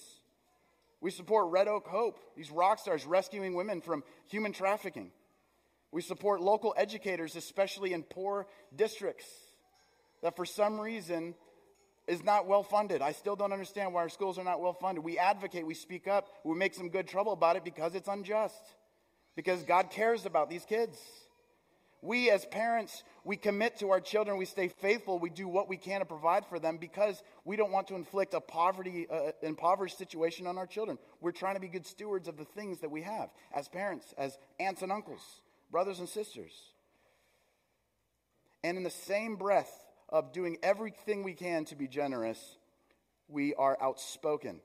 We 1.01 1.11
support 1.11 1.51
Red 1.51 1.69
Oak 1.69 1.87
Hope, 1.87 2.19
these 2.37 2.51
rock 2.51 2.79
stars 2.79 3.05
rescuing 3.05 3.55
women 3.55 3.81
from 3.81 4.05
human 4.29 4.53
trafficking. 4.53 5.11
We 5.95 6.03
support 6.03 6.41
local 6.41 6.75
educators, 6.77 7.37
especially 7.37 7.93
in 7.93 8.03
poor 8.03 8.49
districts, 8.75 9.27
that 10.23 10.35
for 10.35 10.45
some 10.45 10.81
reason 10.81 11.37
is 12.09 12.25
not 12.25 12.49
well 12.49 12.65
funded. 12.65 13.01
I 13.01 13.13
still 13.13 13.37
don't 13.37 13.53
understand 13.53 13.95
why 13.95 14.01
our 14.01 14.09
schools 14.09 14.37
are 14.37 14.43
not 14.43 14.61
well 14.61 14.73
funded. 14.73 15.05
We 15.05 15.19
advocate, 15.19 15.65
we 15.65 15.75
speak 15.75 16.09
up, 16.09 16.27
we 16.43 16.57
make 16.57 16.75
some 16.75 16.89
good 16.89 17.07
trouble 17.07 17.33
about 17.33 17.55
it 17.55 17.63
because 17.63 17.95
it's 17.95 18.09
unjust, 18.09 18.61
because 19.37 19.63
God 19.63 19.91
cares 19.91 20.27
about 20.27 20.51
these 20.51 20.65
kids. 20.65 20.99
We, 22.03 22.29
as 22.29 22.45
parents, 22.45 23.05
we 23.23 23.37
commit 23.37 23.79
to 23.79 23.91
our 23.91 24.01
children. 24.01 24.37
We 24.37 24.47
stay 24.47 24.67
faithful. 24.67 25.21
We 25.21 25.31
do 25.31 25.47
what 25.47 25.69
we 25.69 25.77
can 25.77 26.01
to 26.01 26.07
provide 26.07 26.45
for 26.47 26.59
them 26.59 26.77
because 26.77 27.23
we 27.45 27.55
don't 27.55 27.71
want 27.71 27.87
to 27.89 27.95
inflict 27.95 28.35
a 28.35 28.41
poverty, 28.41 29.07
uh, 29.09 29.31
impoverished 29.43 29.97
situation 29.97 30.49
on 30.49 30.59
our 30.59 30.67
children. 30.67 30.99
We're 31.21 31.31
trying 31.31 31.55
to 31.55 31.61
be 31.61 31.69
good 31.69 31.87
stewards 31.87 32.27
of 32.27 32.37
the 32.37 32.45
things 32.45 32.81
that 32.81 32.91
we 32.91 33.03
have 33.03 33.31
as 33.55 33.69
parents, 33.69 34.13
as 34.19 34.37
aunts 34.59 34.83
and 34.83 34.91
uncles, 34.91 35.23
brothers 35.71 35.99
and 35.99 36.09
sisters. 36.09 36.53
And 38.63 38.77
in 38.77 38.85
the 38.85 38.91
same 38.91 39.37
breath 39.37 39.73
of 40.09 40.33
doing 40.33 40.57
everything 40.63 41.23
we 41.23 41.35
can 41.35 41.65
to 41.67 41.77
be 41.77 41.89
generous, 41.89 42.57
we 43.29 43.55
are 43.55 43.77
outspoken 43.81 44.61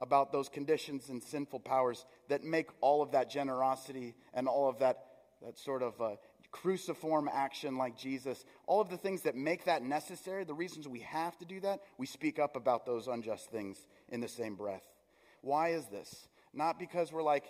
about 0.00 0.32
those 0.32 0.48
conditions 0.48 1.08
and 1.08 1.22
sinful 1.22 1.60
powers 1.60 2.04
that 2.28 2.44
make 2.44 2.68
all 2.80 3.02
of 3.02 3.12
that 3.12 3.30
generosity 3.30 4.14
and 4.34 4.46
all 4.46 4.68
of 4.68 4.78
that, 4.78 5.04
that 5.44 5.58
sort 5.58 5.82
of 5.82 6.00
uh, 6.00 6.16
cruciform 6.50 7.28
action 7.32 7.76
like 7.76 7.96
Jesus, 7.96 8.44
all 8.66 8.80
of 8.80 8.88
the 8.88 8.96
things 8.96 9.22
that 9.22 9.34
make 9.34 9.64
that 9.64 9.82
necessary, 9.82 10.44
the 10.44 10.54
reasons 10.54 10.88
we 10.88 11.00
have 11.00 11.36
to 11.38 11.44
do 11.44 11.60
that, 11.60 11.80
we 11.98 12.06
speak 12.06 12.38
up 12.38 12.56
about 12.56 12.86
those 12.86 13.06
unjust 13.06 13.50
things 13.50 13.76
in 14.08 14.20
the 14.20 14.28
same 14.28 14.54
breath. 14.54 14.84
Why 15.40 15.70
is 15.70 15.86
this? 15.86 16.28
Not 16.52 16.78
because 16.78 17.12
we're 17.12 17.22
like, 17.22 17.44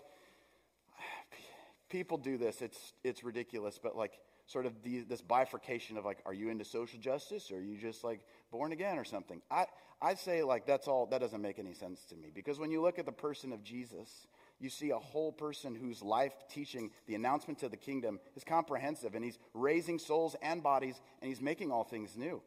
people 1.88 2.18
do 2.18 2.36
this, 2.38 2.62
it's, 2.62 2.92
it's 3.04 3.24
ridiculous, 3.24 3.78
but 3.82 3.96
like 3.96 4.18
sort 4.46 4.66
of 4.66 4.82
the, 4.82 5.00
this 5.00 5.20
bifurcation 5.20 5.96
of 5.96 6.04
like, 6.04 6.18
are 6.26 6.34
you 6.34 6.50
into 6.50 6.64
social 6.64 6.98
justice 6.98 7.50
or 7.50 7.56
are 7.56 7.62
you 7.62 7.76
just 7.76 8.02
like 8.04 8.20
born 8.50 8.72
again 8.72 8.98
or 8.98 9.04
something? 9.04 9.40
I, 9.50 9.66
I 10.00 10.14
say 10.14 10.42
like 10.42 10.66
that's 10.66 10.88
all, 10.88 11.06
that 11.06 11.20
doesn't 11.20 11.42
make 11.42 11.58
any 11.58 11.74
sense 11.74 12.04
to 12.06 12.16
me 12.16 12.30
because 12.34 12.58
when 12.58 12.70
you 12.70 12.80
look 12.80 12.98
at 12.98 13.06
the 13.06 13.12
person 13.12 13.52
of 13.52 13.62
Jesus, 13.62 14.26
you 14.60 14.70
see 14.70 14.90
a 14.90 14.98
whole 14.98 15.32
person 15.32 15.74
whose 15.74 16.02
life 16.02 16.32
teaching 16.50 16.90
the 17.06 17.14
announcement 17.14 17.60
to 17.60 17.68
the 17.68 17.76
kingdom 17.76 18.18
is 18.36 18.44
comprehensive 18.44 19.14
and 19.14 19.24
he's 19.24 19.38
raising 19.54 19.98
souls 19.98 20.34
and 20.42 20.62
bodies 20.62 21.00
and 21.20 21.28
he's 21.28 21.40
making 21.40 21.70
all 21.70 21.84
things 21.84 22.16
new. 22.16 22.42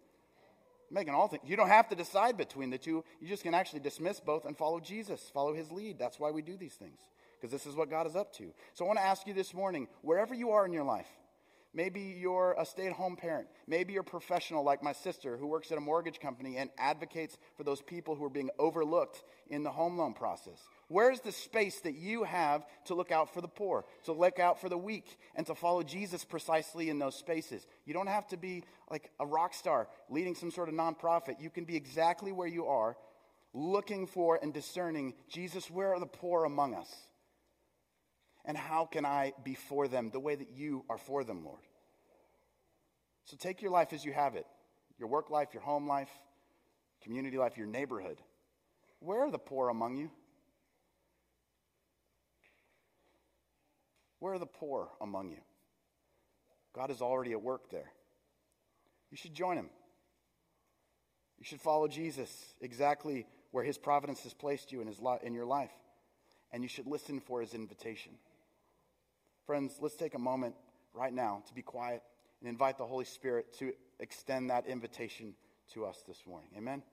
Making 0.90 1.14
all 1.14 1.30
things 1.30 1.44
you 1.46 1.56
don't 1.56 1.70
have 1.70 1.88
to 1.90 1.96
decide 1.96 2.36
between 2.36 2.70
the 2.70 2.78
two 2.78 3.06
you 3.22 3.28
just 3.28 3.44
can 3.44 3.54
actually 3.54 3.80
dismiss 3.80 4.20
both 4.20 4.44
and 4.44 4.58
follow 4.58 4.82
jesus 4.82 5.22
follow 5.34 5.54
his 5.54 5.72
lead. 5.72 5.98
That's 5.98 6.20
why 6.20 6.32
we 6.32 6.42
do 6.42 6.58
these 6.58 6.74
things 6.74 7.00
because 7.42 7.52
this 7.52 7.66
is 7.66 7.76
what 7.76 7.90
god 7.90 8.06
is 8.06 8.16
up 8.16 8.32
to 8.32 8.54
so 8.74 8.86
i 8.86 8.88
want 8.88 9.00
to 9.00 9.06
ask 9.06 9.26
you 9.26 9.34
this 9.34 9.54
morning 9.54 9.88
wherever 10.04 10.36
you 10.36 10.52
are 10.52 10.66
in 10.66 10.72
your 10.72 10.84
life 10.84 11.08
Maybe 11.74 12.18
you're 12.20 12.54
a 12.60 12.66
stay 12.66 12.88
at 12.88 12.94
home 12.94 13.16
parent. 13.16 13.48
Maybe 13.66 13.94
you're 13.94 14.02
a 14.02 14.06
professional 14.06 14.62
like 14.62 14.84
my 14.84 14.92
sister 14.92 15.38
who 15.38 15.48
works 15.48 15.72
at 15.72 15.78
a 15.78 15.82
mortgage 15.82 16.20
company 16.20 16.58
and 16.58 16.70
advocates 16.78 17.38
for 17.56 17.64
those 17.64 17.82
people 17.82 18.14
who 18.14 18.26
are 18.26 18.30
being 18.30 18.50
overlooked 18.60 19.24
in 19.50 19.64
the 19.64 19.72
home 19.72 19.98
loan 19.98 20.14
process. 20.14 20.60
Where's 20.90 21.22
the 21.22 21.32
space 21.32 21.80
that 21.82 21.96
you 21.96 22.24
have 22.24 22.66
to 22.86 22.94
look 22.94 23.10
out 23.10 23.34
for 23.34 23.40
the 23.40 23.48
poor, 23.48 23.86
to 24.04 24.12
look 24.12 24.38
out 24.38 24.60
for 24.60 24.68
the 24.68 24.78
weak, 24.78 25.18
and 25.34 25.46
to 25.48 25.56
follow 25.56 25.82
Jesus 25.82 26.26
precisely 26.26 26.90
in 26.90 27.00
those 27.00 27.16
spaces? 27.16 27.66
You 27.86 27.94
don't 27.94 28.08
have 28.08 28.28
to 28.28 28.38
be 28.38 28.66
like 28.90 29.10
a 29.22 29.26
rock 29.26 29.54
star 29.54 29.88
leading 30.10 30.36
some 30.36 30.52
sort 30.52 30.68
of 30.68 30.76
nonprofit. 30.76 31.40
You 31.40 31.50
can 31.50 31.64
be 31.64 31.78
exactly 31.78 32.34
where 32.34 32.50
you 32.50 32.66
are, 32.66 32.98
looking 33.54 34.08
for 34.08 34.38
and 34.42 34.54
discerning 34.54 35.14
Jesus, 35.30 35.72
where 35.72 35.94
are 35.94 36.00
the 36.02 36.06
poor 36.06 36.44
among 36.44 36.76
us? 36.76 36.94
And 38.46 38.58
how 38.58 38.86
can 38.86 39.06
I 39.06 39.34
be 39.44 39.54
for 39.54 39.88
them 39.88 40.10
the 40.12 40.20
way 40.20 40.36
that 40.36 40.50
you 40.52 40.84
are 40.90 40.98
for 40.98 41.24
them, 41.24 41.46
Lord? 41.46 41.62
So 43.26 43.38
take 43.38 43.62
your 43.62 43.72
life 43.72 43.94
as 43.94 44.04
you 44.04 44.14
have 44.14 44.36
it 44.36 44.46
your 44.98 45.10
work 45.10 45.32
life, 45.32 45.50
your 45.52 45.64
home 45.64 45.88
life, 45.88 46.10
community 47.02 47.36
life, 47.36 47.58
your 47.58 47.66
neighborhood. 47.66 48.22
Where 49.00 49.22
are 49.22 49.32
the 49.32 49.40
poor 49.40 49.70
among 49.70 49.98
you? 49.98 50.12
Where 54.20 54.34
are 54.34 54.40
the 54.40 54.46
poor 54.46 54.90
among 55.02 55.32
you? 55.32 55.40
God 56.74 56.92
is 56.92 57.02
already 57.02 57.32
at 57.32 57.42
work 57.42 57.72
there. 57.72 57.92
You 59.10 59.18
should 59.18 59.34
join 59.34 59.58
him. 59.58 59.70
You 61.40 61.46
should 61.46 61.60
follow 61.60 61.88
Jesus 61.88 62.54
exactly 62.62 63.26
where 63.50 63.64
his 63.64 63.80
providence 63.80 64.22
has 64.22 64.34
placed 64.36 64.72
you 64.72 64.80
in, 64.82 64.88
his 64.88 65.00
li- 65.00 65.18
in 65.24 65.34
your 65.34 65.48
life. 65.48 65.72
And 66.52 66.62
you 66.62 66.70
should 66.70 66.86
listen 66.86 67.20
for 67.20 67.42
his 67.42 67.56
invitation. 67.56 68.12
Friends, 69.46 69.78
let's 69.82 69.96
take 69.96 70.14
a 70.14 70.20
moment 70.20 70.56
right 70.94 71.14
now 71.14 71.44
to 71.48 71.54
be 71.54 71.62
quiet 71.62 72.04
and 72.40 72.50
invite 72.50 72.78
the 72.78 72.86
Holy 72.86 73.06
Spirit 73.06 73.54
to 73.60 73.74
extend 74.00 74.50
that 74.50 74.68
invitation 74.68 75.34
to 75.74 75.86
us 75.86 76.04
this 76.08 76.24
morning. 76.28 76.50
Amen. 76.58 76.84